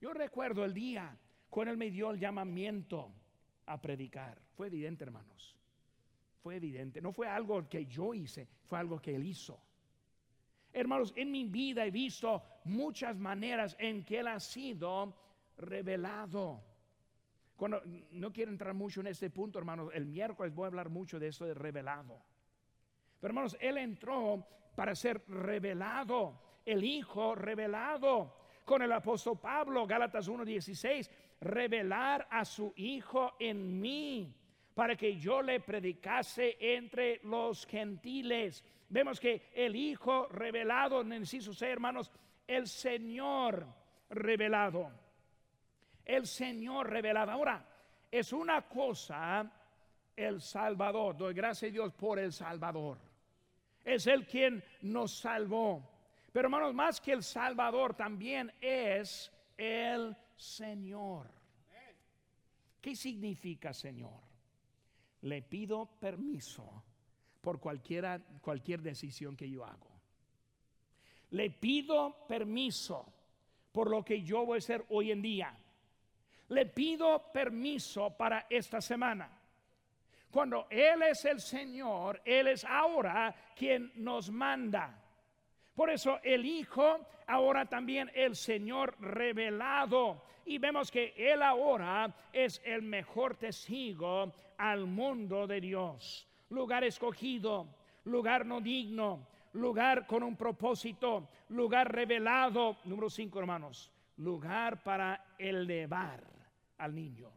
Yo 0.00 0.12
recuerdo 0.12 0.64
el 0.64 0.74
día 0.74 1.16
cuando 1.48 1.72
Él 1.72 1.78
me 1.78 1.90
dio 1.90 2.10
el 2.10 2.18
llamamiento 2.18 3.12
a 3.66 3.80
predicar. 3.80 4.40
Fue 4.54 4.66
evidente, 4.66 5.04
hermanos. 5.04 5.56
Fue 6.42 6.56
evidente. 6.56 7.00
No 7.00 7.12
fue 7.12 7.28
algo 7.28 7.68
que 7.68 7.86
yo 7.86 8.12
hice, 8.12 8.48
fue 8.66 8.78
algo 8.78 9.00
que 9.00 9.14
Él 9.14 9.24
hizo. 9.24 9.60
Hermanos, 10.72 11.12
en 11.14 11.30
mi 11.30 11.44
vida 11.44 11.84
he 11.86 11.90
visto 11.90 12.42
muchas 12.64 13.16
maneras 13.16 13.76
en 13.78 14.04
que 14.04 14.18
Él 14.18 14.26
ha 14.26 14.40
sido 14.40 15.14
revelado. 15.62 16.62
Cuando, 17.56 17.82
no 18.10 18.32
quiero 18.32 18.50
entrar 18.50 18.74
mucho 18.74 19.00
en 19.00 19.06
este 19.06 19.30
punto, 19.30 19.58
hermanos. 19.58 19.90
El 19.94 20.06
miércoles 20.06 20.54
voy 20.54 20.64
a 20.64 20.66
hablar 20.68 20.88
mucho 20.88 21.18
de 21.18 21.28
eso 21.28 21.44
de 21.44 21.54
revelado. 21.54 22.22
Pero 23.20 23.30
hermanos, 23.30 23.56
Él 23.60 23.78
entró 23.78 24.46
para 24.74 24.94
ser 24.94 25.22
revelado 25.28 26.40
el 26.64 26.84
Hijo 26.84 27.34
revelado. 27.34 28.36
Con 28.64 28.82
el 28.82 28.92
apóstol 28.92 29.40
Pablo, 29.40 29.86
Gálatas 29.86 30.28
1:16, 30.28 31.10
revelar 31.40 32.28
a 32.30 32.44
su 32.44 32.72
Hijo 32.76 33.34
en 33.38 33.80
mí 33.80 34.34
para 34.74 34.96
que 34.96 35.18
yo 35.18 35.42
le 35.42 35.60
predicase 35.60 36.56
entre 36.60 37.20
los 37.24 37.66
gentiles. 37.66 38.64
Vemos 38.88 39.18
que 39.18 39.50
el 39.54 39.74
Hijo 39.74 40.28
revelado, 40.28 41.00
en 41.00 41.12
inciso 41.12 41.52
C, 41.52 41.70
hermanos, 41.70 42.10
el 42.46 42.66
Señor 42.68 43.66
revelado. 44.10 44.90
El 46.04 46.26
Señor 46.26 46.90
revelado. 46.90 47.30
Ahora, 47.30 47.64
es 48.10 48.32
una 48.32 48.62
cosa 48.68 49.50
el 50.16 50.40
Salvador. 50.40 51.16
Doy 51.16 51.34
gracias 51.34 51.70
a 51.70 51.72
Dios 51.72 51.92
por 51.94 52.18
el 52.18 52.32
Salvador. 52.32 52.98
Es 53.84 54.06
el 54.06 54.26
quien 54.26 54.62
nos 54.82 55.18
salvó. 55.18 55.88
Pero 56.32 56.46
hermanos, 56.46 56.74
más 56.74 57.00
que 57.00 57.12
el 57.12 57.22
Salvador 57.22 57.94
también 57.94 58.52
es 58.60 59.30
el 59.56 60.16
Señor. 60.36 61.28
¿Qué 62.80 62.96
significa 62.96 63.72
Señor? 63.72 64.20
Le 65.22 65.42
pido 65.42 65.86
permiso 66.00 66.82
por 67.40 67.60
cualquiera, 67.60 68.20
cualquier 68.40 68.82
decisión 68.82 69.36
que 69.36 69.48
yo 69.48 69.64
hago. 69.64 69.88
Le 71.30 71.50
pido 71.50 72.26
permiso 72.26 73.06
por 73.72 73.88
lo 73.88 74.04
que 74.04 74.22
yo 74.22 74.44
voy 74.44 74.56
a 74.56 74.58
hacer 74.58 74.84
hoy 74.90 75.12
en 75.12 75.22
día. 75.22 75.56
Le 76.48 76.66
pido 76.66 77.30
permiso 77.32 78.10
para 78.16 78.46
esta 78.48 78.80
semana. 78.80 79.30
Cuando 80.30 80.66
Él 80.70 81.02
es 81.02 81.24
el 81.26 81.40
Señor, 81.40 82.22
Él 82.24 82.48
es 82.48 82.64
ahora 82.64 83.34
quien 83.54 83.92
nos 83.96 84.30
manda. 84.30 84.98
Por 85.74 85.90
eso 85.90 86.20
el 86.22 86.44
Hijo, 86.44 87.00
ahora 87.26 87.66
también 87.66 88.10
el 88.14 88.34
Señor 88.34 88.96
revelado. 89.00 90.24
Y 90.44 90.58
vemos 90.58 90.90
que 90.90 91.14
Él 91.16 91.42
ahora 91.42 92.14
es 92.32 92.60
el 92.64 92.82
mejor 92.82 93.36
testigo 93.36 94.32
al 94.56 94.86
mundo 94.86 95.46
de 95.46 95.60
Dios. 95.60 96.26
Lugar 96.48 96.84
escogido, 96.84 97.66
lugar 98.04 98.46
no 98.46 98.60
digno, 98.60 99.26
lugar 99.52 100.06
con 100.06 100.22
un 100.22 100.36
propósito, 100.36 101.28
lugar 101.50 101.92
revelado. 101.92 102.78
Número 102.84 103.10
cinco, 103.10 103.38
hermanos, 103.38 103.90
lugar 104.22 104.82
para 104.82 105.34
elevar 105.38 106.22
al 106.78 106.94
niño. 106.94 107.32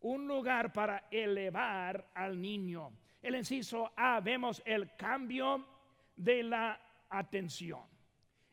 Un 0.00 0.28
lugar 0.28 0.72
para 0.72 1.08
elevar 1.10 2.10
al 2.14 2.40
niño. 2.40 2.92
El 3.20 3.34
inciso 3.34 3.92
A, 3.96 4.20
vemos 4.20 4.62
el 4.64 4.94
cambio 4.96 5.66
de 6.16 6.42
la 6.42 6.80
atención. 7.10 7.82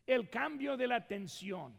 El 0.05 0.29
cambio 0.29 0.75
de 0.75 0.87
la 0.87 0.95
atención. 0.95 1.75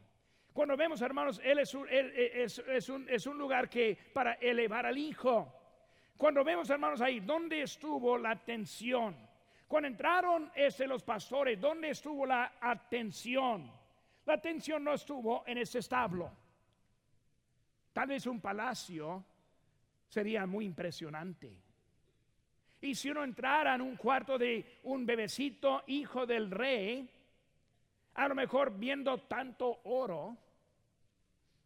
Cuando 0.53 0.77
vemos, 0.77 1.03
hermanos, 1.03 1.41
él 1.45 1.59
es 1.59 1.75
un, 1.75 1.87
un, 1.89 3.09
es 3.09 3.27
un 3.27 3.39
lugar 3.39 3.69
que 3.69 3.99
para 4.15 4.35
elevar 4.35 4.87
al 4.87 4.97
hijo. 4.97 5.53
Cuando 6.17 6.43
vemos, 6.43 6.71
hermanos, 6.71 7.01
ahí, 7.01 7.21
¿dónde 7.21 7.63
estuvo 7.63 8.17
la 8.17 8.31
atención? 8.31 9.15
Cuando 9.69 9.89
entraron 9.89 10.51
este, 10.55 10.87
los 10.87 11.03
pastores, 11.03 11.61
¿dónde 11.61 11.91
estuvo 11.91 12.25
la 12.25 12.55
atención? 12.61 13.71
La 14.27 14.35
atención 14.35 14.83
no 14.83 14.95
estuvo 14.95 15.45
en 15.47 15.59
ese 15.59 15.79
establo. 15.79 16.31
Tal 17.93 18.09
vez 18.09 18.27
un 18.27 18.41
palacio 18.41 19.25
sería 20.09 20.47
muy 20.47 20.65
impresionante. 20.65 21.57
Y 22.81 22.95
si 22.95 23.11
uno 23.11 23.25
entrara 23.25 23.75
en 23.75 23.81
un 23.81 23.97
cuarto 23.97 24.37
de 24.37 24.81
un 24.83 25.07
bebecito, 25.07 25.83
hijo 25.87 26.27
del 26.27 26.51
rey, 26.51 27.09
a 28.15 28.29
lo 28.29 28.35
mejor 28.35 28.77
viendo 28.77 29.19
tanto 29.23 29.81
oro, 29.85 30.37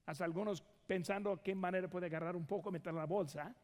hasta 0.07 0.25
algunos 0.25 0.63
pensando 0.87 1.43
qué 1.43 1.55
manera 1.55 1.89
puede 1.89 2.07
agarrar 2.07 2.37
un 2.37 2.47
poco, 2.47 2.71
meter 2.71 2.93
la 2.93 3.07
bolsa. 3.07 3.55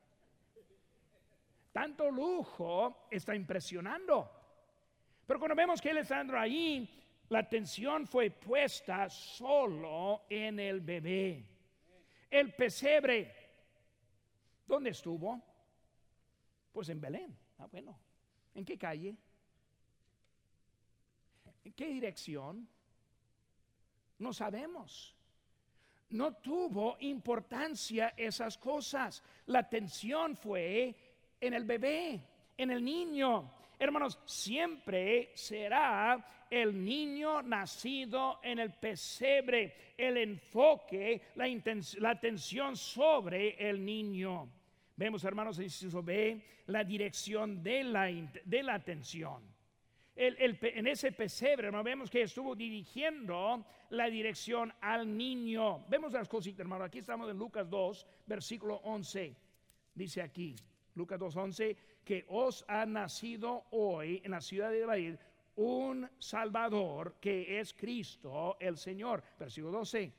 Tanto 1.72 2.10
lujo 2.10 3.06
está 3.10 3.34
impresionando. 3.34 4.30
Pero 5.26 5.38
cuando 5.38 5.54
vemos 5.54 5.80
que 5.80 5.90
él 5.90 5.98
está 5.98 6.20
ahí, 6.40 7.05
la 7.28 7.40
atención 7.40 8.06
fue 8.06 8.30
puesta 8.30 9.08
solo 9.08 10.22
en 10.28 10.60
el 10.60 10.80
bebé. 10.80 11.44
El 12.30 12.54
pesebre, 12.54 13.32
¿dónde 14.66 14.90
estuvo? 14.90 15.42
Pues 16.72 16.88
en 16.88 17.00
Belén. 17.00 17.36
Ah, 17.58 17.66
bueno. 17.70 17.98
¿En 18.54 18.64
qué 18.64 18.78
calle? 18.78 19.16
¿En 21.64 21.72
qué 21.72 21.86
dirección? 21.88 22.68
No 24.18 24.32
sabemos. 24.32 25.14
No 26.10 26.34
tuvo 26.34 26.96
importancia 27.00 28.14
esas 28.16 28.56
cosas. 28.56 29.22
La 29.46 29.60
atención 29.60 30.36
fue 30.36 30.94
en 31.40 31.54
el 31.54 31.64
bebé, 31.64 32.20
en 32.56 32.70
el 32.70 32.84
niño. 32.84 33.50
Hermanos, 33.78 34.18
siempre 34.24 35.30
será 35.34 36.46
el 36.50 36.82
niño 36.82 37.42
nacido 37.42 38.40
en 38.42 38.58
el 38.58 38.72
pesebre, 38.72 39.92
el 39.96 40.16
enfoque, 40.16 41.22
la, 41.34 41.46
la 41.98 42.10
atención 42.10 42.76
sobre 42.76 43.68
el 43.68 43.84
niño. 43.84 44.48
Vemos, 44.96 45.24
hermanos, 45.24 45.58
en 45.58 46.04
ve 46.04 46.42
la 46.66 46.84
dirección 46.84 47.62
de 47.62 47.84
la, 47.84 48.06
de 48.06 48.62
la 48.62 48.74
atención. 48.74 49.42
en 50.14 50.86
ese 50.86 51.12
pesebre, 51.12 51.70
¿no? 51.70 51.82
vemos 51.82 52.08
que 52.08 52.22
estuvo 52.22 52.54
dirigiendo 52.54 53.66
la 53.90 54.06
dirección 54.06 54.72
al 54.80 55.14
niño. 55.16 55.84
Vemos 55.88 56.12
las 56.12 56.28
cositas, 56.28 56.60
hermano. 56.60 56.84
Aquí 56.84 57.00
estamos 57.00 57.30
en 57.30 57.36
Lucas 57.36 57.68
2, 57.68 58.06
versículo 58.26 58.76
11. 58.84 59.36
Dice 59.94 60.22
aquí, 60.22 60.56
Lucas 60.94 61.20
2.11, 61.20 61.76
que 62.06 62.24
os 62.28 62.64
ha 62.68 62.86
nacido 62.86 63.64
hoy 63.72 64.22
en 64.24 64.30
la 64.30 64.40
ciudad 64.40 64.70
de 64.70 64.86
David 64.86 65.16
un 65.56 66.08
Salvador 66.20 67.16
que 67.20 67.58
es 67.58 67.74
Cristo 67.74 68.56
el 68.60 68.78
Señor. 68.78 69.24
Versículo 69.36 69.78
12. 69.78 70.12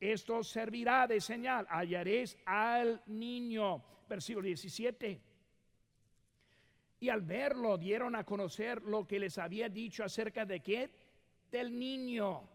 Esto 0.00 0.42
servirá 0.42 1.06
de 1.06 1.20
señal. 1.20 1.66
Hallaréis 1.68 2.38
al 2.46 3.02
niño. 3.08 3.84
Versículo 4.08 4.46
17. 4.46 5.20
Y 7.00 7.08
al 7.10 7.20
verlo 7.20 7.76
dieron 7.76 8.16
a 8.16 8.24
conocer 8.24 8.80
lo 8.82 9.06
que 9.06 9.18
les 9.18 9.36
había 9.36 9.68
dicho 9.68 10.04
acerca 10.04 10.46
de 10.46 10.60
qué? 10.60 10.90
Del 11.50 11.78
niño. 11.78 12.48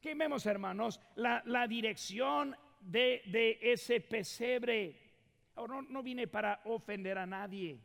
¿Qué 0.00 0.14
vemos, 0.14 0.46
hermanos? 0.46 1.00
La, 1.16 1.42
la 1.44 1.66
dirección 1.66 2.56
de, 2.80 3.20
de 3.26 3.58
ese 3.60 4.00
pesebre 4.00 5.06
Ahora 5.56 5.80
no, 5.88 6.02
viene 6.02 6.26
para 6.26 6.60
ofender 6.64 7.16
a 7.16 7.26
nadie. 7.26 7.80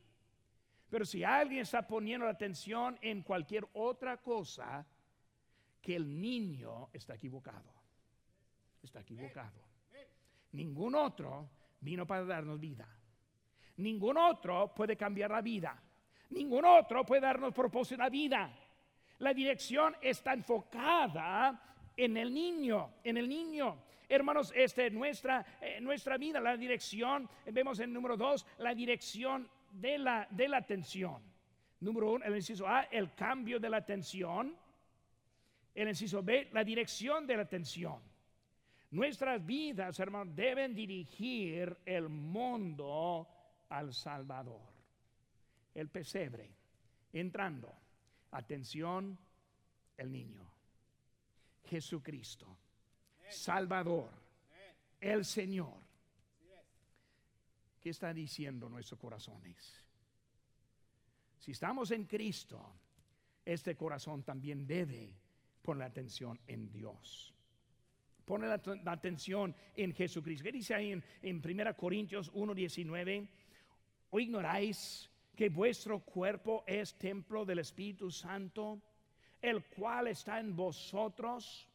Pero 0.91 1.05
si 1.05 1.23
alguien 1.23 1.61
está 1.61 1.87
poniendo 1.87 2.27
atención 2.27 2.99
en 3.01 3.23
cualquier 3.23 3.65
otra 3.73 4.17
cosa, 4.17 4.85
que 5.81 5.95
el 5.95 6.19
niño 6.19 6.89
está 6.91 7.15
equivocado. 7.15 7.73
Está 8.83 8.99
equivocado. 8.99 9.57
Ningún 10.51 10.95
otro 10.95 11.49
vino 11.79 12.05
para 12.05 12.25
darnos 12.25 12.59
vida. 12.59 12.87
Ningún 13.77 14.17
otro 14.17 14.75
puede 14.75 14.97
cambiar 14.97 15.31
la 15.31 15.41
vida. 15.41 15.81
Ningún 16.31 16.65
otro 16.65 17.05
puede 17.05 17.21
darnos 17.21 17.53
propósito 17.53 18.01
a 18.01 18.05
la 18.05 18.09
vida. 18.09 18.53
La 19.19 19.33
dirección 19.33 19.95
está 20.01 20.33
enfocada 20.33 21.57
en 21.95 22.17
el 22.17 22.33
niño, 22.33 22.95
en 23.01 23.15
el 23.15 23.29
niño. 23.29 23.81
Hermanos, 24.09 24.51
este, 24.53 24.91
nuestra, 24.91 25.45
eh, 25.61 25.79
nuestra 25.79 26.17
vida, 26.17 26.41
la 26.41 26.57
dirección, 26.57 27.29
vemos 27.45 27.79
en 27.79 27.93
número 27.93 28.17
dos, 28.17 28.45
la 28.57 28.75
dirección 28.75 29.49
de 29.71 29.97
la, 29.97 30.27
de 30.29 30.47
la 30.47 30.57
atención. 30.57 31.21
Número 31.79 32.13
uno, 32.13 32.25
el 32.25 32.35
inciso 32.35 32.67
A, 32.67 32.83
el 32.83 33.13
cambio 33.13 33.59
de 33.59 33.69
la 33.69 33.77
atención. 33.77 34.55
El 35.73 35.87
inciso 35.87 36.21
B, 36.21 36.49
la 36.51 36.63
dirección 36.63 37.25
de 37.25 37.37
la 37.37 37.43
atención. 37.43 38.01
Nuestras 38.91 39.43
vidas, 39.45 39.99
hermanos, 39.99 40.35
deben 40.35 40.75
dirigir 40.75 41.77
el 41.85 42.09
mundo 42.09 43.27
al 43.69 43.93
Salvador. 43.93 44.61
El 45.73 45.89
pesebre, 45.89 46.51
entrando. 47.13 47.73
Atención, 48.31 49.17
el 49.97 50.11
niño. 50.11 50.45
Jesucristo. 51.65 52.57
Salvador, 53.29 54.09
el 54.99 55.23
Señor. 55.23 55.90
¿Qué 57.81 57.89
está 57.89 58.13
diciendo 58.13 58.69
nuestros 58.69 58.99
corazones? 58.99 59.57
Si 61.39 61.51
estamos 61.51 61.91
en 61.91 62.05
Cristo, 62.05 62.75
este 63.43 63.75
corazón 63.75 64.23
también 64.23 64.67
debe 64.67 65.13
poner 65.61 65.87
atención 65.87 66.39
en 66.47 66.71
Dios. 66.71 67.33
Pone 68.23 68.47
la, 68.47 68.61
atención 68.85 69.55
en 69.75 69.93
Jesucristo. 69.93 70.43
¿Qué 70.43 70.51
dice 70.51 70.75
ahí 70.75 70.91
en, 70.91 71.03
en 71.23 71.41
1 71.43 71.75
Corintios 71.75 72.31
1:19? 72.33 73.27
¿O 74.11 74.19
ignoráis 74.19 75.09
que 75.35 75.49
vuestro 75.49 75.99
cuerpo 76.01 76.63
es 76.67 76.97
templo 76.97 77.45
del 77.45 77.59
Espíritu 77.59 78.11
Santo, 78.11 78.79
el 79.41 79.65
cual 79.65 80.07
está 80.07 80.39
en 80.39 80.55
vosotros? 80.55 81.67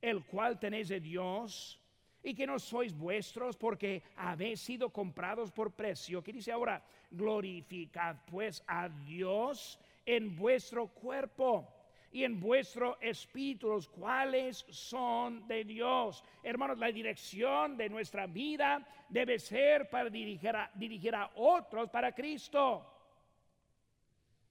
el 0.00 0.24
cual 0.24 0.58
tenéis 0.58 0.88
de 0.88 1.00
Dios 1.00 1.79
y 2.22 2.34
que 2.34 2.46
no 2.46 2.58
sois 2.58 2.96
vuestros 2.96 3.56
porque 3.56 4.02
habéis 4.16 4.60
sido 4.60 4.90
comprados 4.90 5.50
por 5.50 5.72
precio. 5.72 6.22
¿Qué 6.22 6.32
dice 6.32 6.52
ahora? 6.52 6.82
Glorificad 7.10 8.16
pues 8.26 8.62
a 8.66 8.88
Dios 8.88 9.78
en 10.04 10.36
vuestro 10.36 10.88
cuerpo 10.88 11.68
y 12.12 12.24
en 12.24 12.40
vuestro 12.40 12.98
espíritu, 13.00 13.68
los 13.68 13.88
cuales 13.88 14.66
son 14.68 15.46
de 15.46 15.64
Dios. 15.64 16.24
Hermanos, 16.42 16.78
la 16.78 16.90
dirección 16.90 17.76
de 17.76 17.88
nuestra 17.88 18.26
vida 18.26 18.84
debe 19.08 19.38
ser 19.38 19.88
para 19.88 20.10
dirigir 20.10 20.56
a, 20.56 20.70
dirigir 20.74 21.14
a 21.14 21.30
otros 21.36 21.88
para 21.88 22.12
Cristo. 22.12 22.86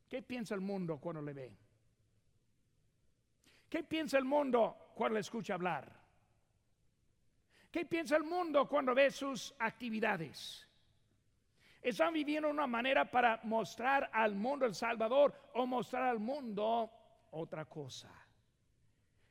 ¿Qué 0.08 0.22
piensa 0.22 0.56
el 0.56 0.62
mundo 0.62 0.98
cuando 1.00 1.22
le 1.22 1.34
ve? 1.34 1.52
¿Qué 3.70 3.84
piensa 3.84 4.18
el 4.18 4.26
mundo 4.26 4.94
cuando 4.96 5.16
le 5.16 5.20
escucha 5.20 5.54
hablar? 5.54 5.99
¿Qué 7.72 7.86
piensa 7.86 8.18
el 8.18 8.24
mundo 8.24 8.68
cuando 8.68 8.96
ve 8.96 9.12
sus 9.12 9.54
actividades? 9.60 10.68
Están 11.82 12.14
viviendo 12.14 12.50
una 12.50 12.68
manera 12.68 13.10
para 13.10 13.40
mostrar 13.44 14.10
al 14.12 14.36
mundo 14.36 14.66
el 14.66 14.74
Salvador 14.74 15.34
o 15.54 15.66
mostrar 15.66 16.04
al 16.04 16.20
mundo 16.20 16.90
otra 17.32 17.66
cosa. 17.66 18.10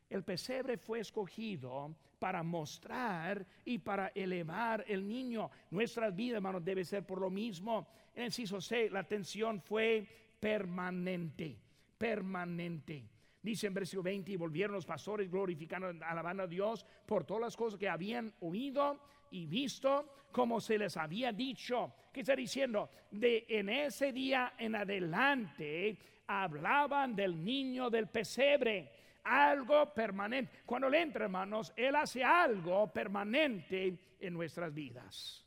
El 0.08 0.22
pesebre 0.22 0.78
fue 0.78 1.00
escogido 1.00 1.94
para 2.18 2.42
mostrar 2.42 3.44
y 3.64 3.78
para 3.78 4.08
elevar 4.08 4.84
el 4.88 5.06
niño. 5.06 5.50
Nuestra 5.70 6.10
vida, 6.10 6.36
hermanos, 6.36 6.64
debe 6.64 6.84
ser 6.84 7.04
por 7.04 7.20
lo 7.20 7.30
mismo. 7.30 7.88
En 8.14 8.22
el 8.22 8.26
inciso 8.26 8.60
C, 8.60 8.88
la 8.88 9.00
atención 9.00 9.60
fue 9.60 10.06
permanente, 10.40 11.58
permanente. 11.98 13.04
Dice 13.42 13.68
en 13.68 13.74
versículo 13.74 14.04
20, 14.04 14.32
y 14.32 14.36
volvieron 14.36 14.74
los 14.74 14.86
pastores 14.86 15.30
glorificando, 15.30 15.92
alabando 16.04 16.42
a 16.42 16.46
Dios 16.46 16.84
por 17.06 17.24
todas 17.24 17.42
las 17.42 17.56
cosas 17.56 17.78
que 17.78 17.88
habían 17.88 18.32
oído 18.40 19.00
y 19.30 19.46
visto, 19.46 20.12
como 20.32 20.60
se 20.60 20.78
les 20.78 20.96
había 20.96 21.32
dicho. 21.32 21.92
¿Qué 22.12 22.20
está 22.20 22.34
diciendo? 22.34 22.90
De 23.10 23.46
en 23.48 23.68
ese 23.68 24.12
día 24.12 24.54
en 24.58 24.74
adelante 24.74 25.98
hablaban 26.26 27.14
del 27.14 27.42
niño 27.44 27.90
del 27.90 28.08
pesebre, 28.08 28.92
algo 29.24 29.92
permanente. 29.94 30.60
Cuando 30.66 30.88
le 30.88 31.00
entra, 31.00 31.24
hermanos, 31.24 31.72
Él 31.76 31.94
hace 31.96 32.24
algo 32.24 32.92
permanente 32.92 33.98
en 34.18 34.34
nuestras 34.34 34.72
vidas. 34.72 35.46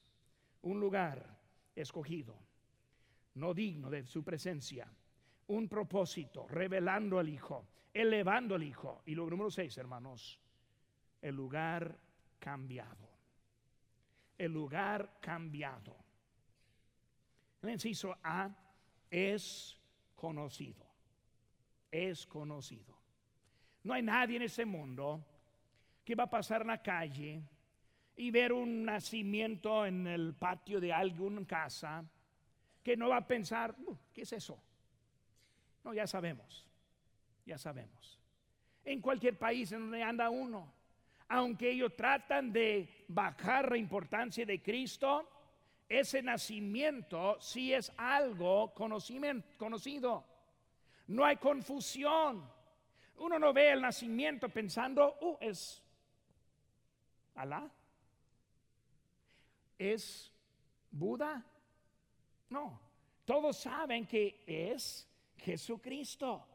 Un 0.63 0.79
lugar 0.79 1.39
escogido, 1.75 2.37
no 3.35 3.53
digno 3.53 3.89
de 3.89 4.05
su 4.05 4.23
presencia. 4.23 4.87
Un 5.51 5.67
propósito, 5.67 6.47
revelando 6.47 7.19
al 7.19 7.27
Hijo, 7.27 7.67
elevando 7.93 8.55
al 8.55 8.63
Hijo. 8.63 9.01
Y 9.05 9.15
lo 9.15 9.29
número 9.29 9.51
seis, 9.51 9.77
hermanos, 9.77 10.39
el 11.21 11.35
lugar 11.35 11.93
cambiado. 12.39 13.09
El 14.37 14.53
lugar 14.53 15.17
cambiado. 15.19 15.93
El 17.61 17.71
inciso 17.71 18.17
A 18.23 18.49
es 19.09 19.77
conocido. 20.15 20.85
Es 21.91 22.25
conocido. 22.27 22.97
No 23.83 23.93
hay 23.93 24.03
nadie 24.03 24.37
en 24.37 24.43
ese 24.43 24.63
mundo 24.63 25.21
que 26.05 26.15
va 26.15 26.23
a 26.23 26.29
pasar 26.29 26.61
en 26.61 26.67
la 26.67 26.81
calle 26.81 27.43
y 28.15 28.31
ver 28.31 28.53
un 28.53 28.85
nacimiento 28.85 29.85
en 29.85 30.07
el 30.07 30.33
patio 30.33 30.79
de 30.79 30.93
alguna 30.93 31.45
casa 31.45 32.05
que 32.81 32.95
no 32.95 33.09
va 33.09 33.17
a 33.17 33.27
pensar, 33.27 33.75
uh, 33.85 33.97
¿qué 34.13 34.21
es 34.21 34.31
eso? 34.31 34.70
No, 35.83 35.93
ya 35.93 36.07
sabemos, 36.07 36.67
ya 37.45 37.57
sabemos. 37.57 38.19
En 38.83 39.01
cualquier 39.01 39.37
país 39.37 39.71
en 39.71 39.81
donde 39.81 40.03
anda 40.03 40.29
uno, 40.29 40.73
aunque 41.27 41.71
ellos 41.71 41.95
tratan 41.95 42.51
de 42.51 43.05
bajar 43.07 43.71
la 43.71 43.77
importancia 43.77 44.45
de 44.45 44.61
Cristo, 44.61 45.29
ese 45.87 46.21
nacimiento 46.21 47.37
sí 47.39 47.73
es 47.73 47.91
algo 47.97 48.73
conocido. 48.73 50.25
No 51.07 51.25
hay 51.25 51.37
confusión. 51.37 52.49
Uno 53.17 53.37
no 53.37 53.53
ve 53.53 53.71
el 53.71 53.81
nacimiento 53.81 54.49
pensando, 54.49 55.17
uh, 55.21 55.37
es 55.41 55.83
Alá. 57.35 57.69
¿Es 59.77 60.31
Buda? 60.91 61.43
No. 62.49 62.79
Todos 63.25 63.57
saben 63.57 64.05
que 64.05 64.43
es 64.45 65.07
Jesucristo. 65.41 66.47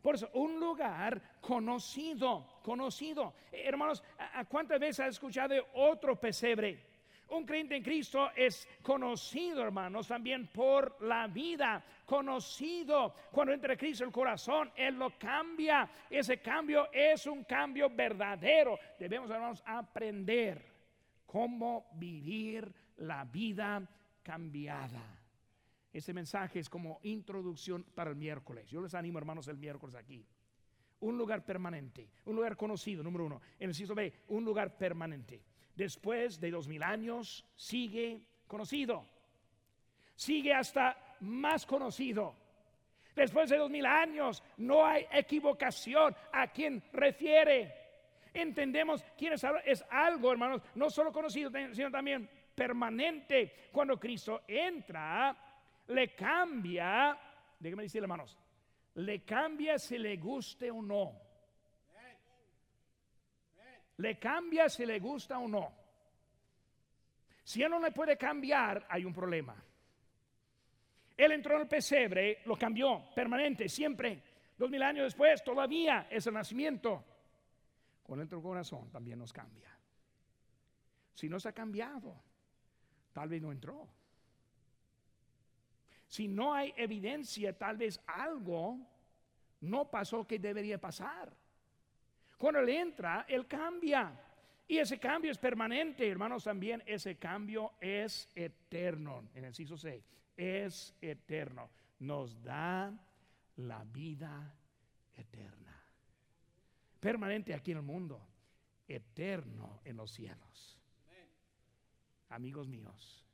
Por 0.00 0.14
eso, 0.14 0.30
un 0.34 0.60
lugar 0.60 1.20
conocido, 1.40 2.60
conocido. 2.62 3.34
Hermanos, 3.50 4.02
¿a 4.16 4.44
cuántas 4.44 4.78
veces 4.78 5.00
has 5.00 5.08
escuchado 5.10 5.54
de 5.54 5.64
otro 5.74 6.18
pesebre? 6.18 6.86
Un 7.30 7.44
creyente 7.44 7.76
en 7.76 7.82
Cristo 7.82 8.30
es 8.34 8.66
conocido, 8.80 9.62
hermanos, 9.62 10.08
también 10.08 10.46
por 10.46 11.02
la 11.02 11.26
vida, 11.26 11.84
conocido. 12.06 13.14
Cuando 13.30 13.52
entra 13.52 13.76
Cristo 13.76 14.04
el 14.04 14.12
corazón, 14.12 14.72
Él 14.74 14.94
lo 14.94 15.18
cambia. 15.18 15.90
Ese 16.08 16.40
cambio 16.40 16.88
es 16.90 17.26
un 17.26 17.44
cambio 17.44 17.90
verdadero. 17.90 18.78
Debemos, 18.98 19.30
hermanos, 19.30 19.62
aprender 19.66 20.64
cómo 21.26 21.90
vivir 21.92 22.72
la 22.96 23.24
vida 23.24 23.86
cambiada. 24.22 25.17
Ese 25.92 26.12
mensaje 26.12 26.58
es 26.58 26.68
como 26.68 27.00
introducción 27.02 27.84
para 27.94 28.10
el 28.10 28.16
miércoles. 28.16 28.68
Yo 28.68 28.80
les 28.80 28.94
animo, 28.94 29.18
hermanos, 29.18 29.48
el 29.48 29.58
miércoles 29.58 29.94
aquí. 29.96 30.24
Un 31.00 31.16
lugar 31.16 31.44
permanente, 31.44 32.10
un 32.24 32.36
lugar 32.36 32.56
conocido, 32.56 33.02
número 33.02 33.24
uno. 33.24 33.40
En 33.58 33.68
el 33.70 33.74
sitio 33.74 33.94
B, 33.94 34.12
un 34.28 34.44
lugar 34.44 34.76
permanente 34.76 35.42
después 35.78 36.40
de 36.40 36.50
dos 36.50 36.66
mil 36.66 36.82
años, 36.82 37.46
sigue 37.54 38.20
conocido. 38.48 39.06
Sigue 40.16 40.52
hasta 40.52 41.16
más 41.20 41.64
conocido. 41.64 42.34
Después 43.14 43.48
de 43.48 43.58
dos 43.58 43.70
mil 43.70 43.86
años, 43.86 44.42
no 44.56 44.84
hay 44.84 45.06
equivocación 45.12 46.14
a 46.32 46.48
quien 46.48 46.82
refiere. 46.92 47.72
Entendemos 48.34 49.04
quién 49.16 49.34
es, 49.34 49.46
es 49.64 49.84
algo, 49.88 50.32
hermanos, 50.32 50.62
no 50.74 50.90
solo 50.90 51.12
conocido, 51.12 51.50
sino 51.72 51.90
también 51.92 52.28
permanente. 52.54 53.68
Cuando 53.70 53.98
Cristo 53.98 54.42
entra, 54.48 55.36
le 55.88 56.14
cambia, 56.14 57.18
déjeme 57.58 57.84
decir, 57.84 58.02
hermanos, 58.02 58.38
le 58.94 59.24
cambia 59.24 59.78
si 59.78 59.98
le 59.98 60.16
guste 60.16 60.70
o 60.70 60.82
no 60.82 61.28
le 63.98 64.18
cambia 64.18 64.68
si 64.68 64.86
le 64.86 64.98
gusta 64.98 65.38
o 65.38 65.48
no. 65.48 65.72
Si 67.42 67.62
él 67.62 67.70
no 67.70 67.80
le 67.80 67.92
puede 67.92 68.16
cambiar, 68.16 68.86
hay 68.88 69.04
un 69.04 69.12
problema. 69.12 69.56
Él 71.16 71.32
entró 71.32 71.56
en 71.56 71.62
el 71.62 71.68
pesebre, 71.68 72.42
lo 72.44 72.56
cambió, 72.56 73.10
permanente, 73.14 73.68
siempre. 73.68 74.22
Dos 74.56 74.70
mil 74.70 74.82
años 74.82 75.04
después, 75.04 75.42
todavía 75.42 76.06
es 76.10 76.26
el 76.26 76.34
nacimiento. 76.34 77.04
Con 78.04 78.18
nuestro 78.18 78.40
corazón 78.40 78.90
también 78.90 79.18
nos 79.18 79.32
cambia. 79.32 79.76
Si 81.14 81.28
no 81.28 81.40
se 81.40 81.48
ha 81.48 81.52
cambiado, 81.52 82.22
tal 83.12 83.28
vez 83.28 83.42
no 83.42 83.50
entró. 83.50 83.88
Si 86.08 86.26
no 86.26 86.54
hay 86.54 86.72
evidencia, 86.76 87.56
tal 87.56 87.76
vez 87.76 88.00
algo 88.06 88.78
no 89.60 89.90
pasó 89.90 90.26
que 90.26 90.38
debería 90.38 90.80
pasar. 90.80 91.32
Cuando 92.38 92.60
Él 92.60 92.70
entra, 92.70 93.26
Él 93.28 93.46
cambia. 93.46 94.12
Y 94.66 94.78
ese 94.78 94.98
cambio 94.98 95.30
es 95.30 95.38
permanente, 95.38 96.08
hermanos, 96.08 96.44
también 96.44 96.82
ese 96.86 97.16
cambio 97.16 97.72
es 97.80 98.28
eterno. 98.34 99.28
En 99.34 99.44
el 99.44 99.50
inciso 99.50 99.76
6, 99.76 100.02
es 100.36 100.94
eterno. 101.00 101.70
Nos 102.00 102.42
da 102.42 102.92
la 103.56 103.84
vida 103.84 104.54
eterna. 105.16 105.82
Permanente 107.00 107.54
aquí 107.54 107.72
en 107.72 107.78
el 107.78 107.82
mundo, 107.82 108.20
eterno 108.86 109.80
en 109.84 109.96
los 109.96 110.10
cielos. 110.10 110.78
Amigos 112.30 112.68
míos, 112.68 113.24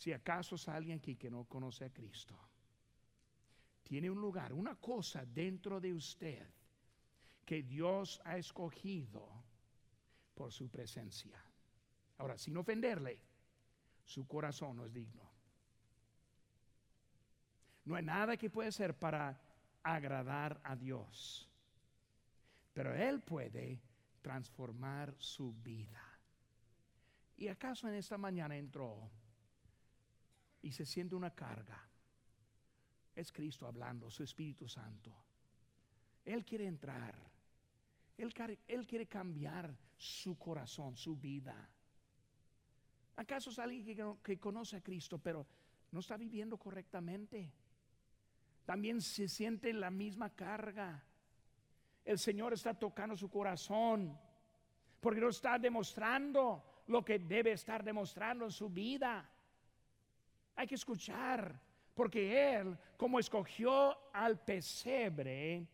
si 0.00 0.14
acaso 0.14 0.54
es 0.54 0.66
alguien 0.66 0.96
aquí 0.96 1.16
que 1.16 1.30
no 1.30 1.44
conoce 1.44 1.84
a 1.84 1.92
Cristo, 1.92 2.34
tiene 3.82 4.08
un 4.08 4.18
lugar, 4.18 4.54
una 4.54 4.74
cosa 4.76 5.26
dentro 5.26 5.78
de 5.78 5.92
usted 5.92 6.46
que 7.44 7.62
Dios 7.62 8.18
ha 8.24 8.38
escogido 8.38 9.28
por 10.34 10.52
su 10.52 10.70
presencia. 10.70 11.38
Ahora, 12.16 12.38
sin 12.38 12.56
ofenderle, 12.56 13.20
su 14.06 14.26
corazón 14.26 14.78
no 14.78 14.86
es 14.86 14.92
digno. 14.94 15.30
No 17.84 17.94
hay 17.94 18.02
nada 18.02 18.38
que 18.38 18.48
puede 18.48 18.72
ser 18.72 18.98
para 18.98 19.38
agradar 19.82 20.62
a 20.64 20.76
Dios, 20.76 21.46
pero 22.72 22.94
Él 22.94 23.20
puede 23.20 23.82
transformar 24.22 25.14
su 25.18 25.52
vida. 25.62 26.02
¿Y 27.36 27.48
acaso 27.48 27.86
en 27.86 27.96
esta 27.96 28.16
mañana 28.16 28.56
entró 28.56 29.10
y 30.62 30.72
se 30.72 30.84
siente 30.84 31.14
una 31.14 31.34
carga? 31.34 31.88
Es 33.14 33.32
Cristo 33.32 33.66
hablando, 33.66 34.10
su 34.10 34.22
Espíritu 34.22 34.68
Santo. 34.68 35.14
Él 36.24 36.44
quiere 36.44 36.66
entrar 36.66 37.30
él, 38.68 38.86
quiere 38.86 39.06
cambiar 39.06 39.74
su 39.96 40.38
corazón, 40.38 40.96
su 40.96 41.16
vida. 41.16 41.68
¿Acaso 43.16 43.50
es 43.50 43.58
alguien 43.58 43.84
que, 43.84 44.16
que 44.22 44.38
conoce 44.38 44.76
a 44.76 44.82
Cristo, 44.82 45.18
pero 45.18 45.46
no 45.90 46.00
está 46.00 46.16
viviendo 46.16 46.58
correctamente? 46.58 47.52
También 48.64 49.00
se 49.00 49.28
siente 49.28 49.72
la 49.72 49.90
misma 49.90 50.34
carga. 50.34 51.02
El 52.04 52.18
Señor 52.18 52.52
está 52.52 52.74
tocando 52.74 53.16
su 53.16 53.30
corazón 53.30 54.18
porque 55.00 55.20
no 55.20 55.28
está 55.28 55.58
demostrando 55.58 56.82
lo 56.88 57.04
que 57.04 57.18
debe 57.18 57.52
estar 57.52 57.82
demostrando 57.82 58.44
en 58.44 58.50
su 58.50 58.68
vida. 58.68 59.28
Hay 60.56 60.66
que 60.66 60.74
escuchar, 60.74 61.60
porque 61.94 62.56
Él, 62.56 62.76
como 62.96 63.18
escogió 63.18 63.96
al 64.12 64.38
pesebre, 64.38 65.66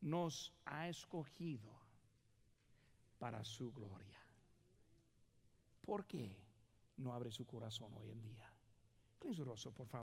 nos 0.00 0.52
ha 0.64 0.88
escogido 0.88 1.70
para 3.18 3.44
su 3.44 3.72
gloria. 3.72 4.18
¿Por 5.80 6.06
qué 6.06 6.36
no 6.96 7.12
abre 7.12 7.30
su 7.30 7.46
corazón 7.46 7.92
hoy 7.94 8.10
en 8.10 8.22
día? 8.22 8.52
Clean 9.18 9.34
su 9.34 9.72
por 9.72 9.86
favor. 9.86 10.00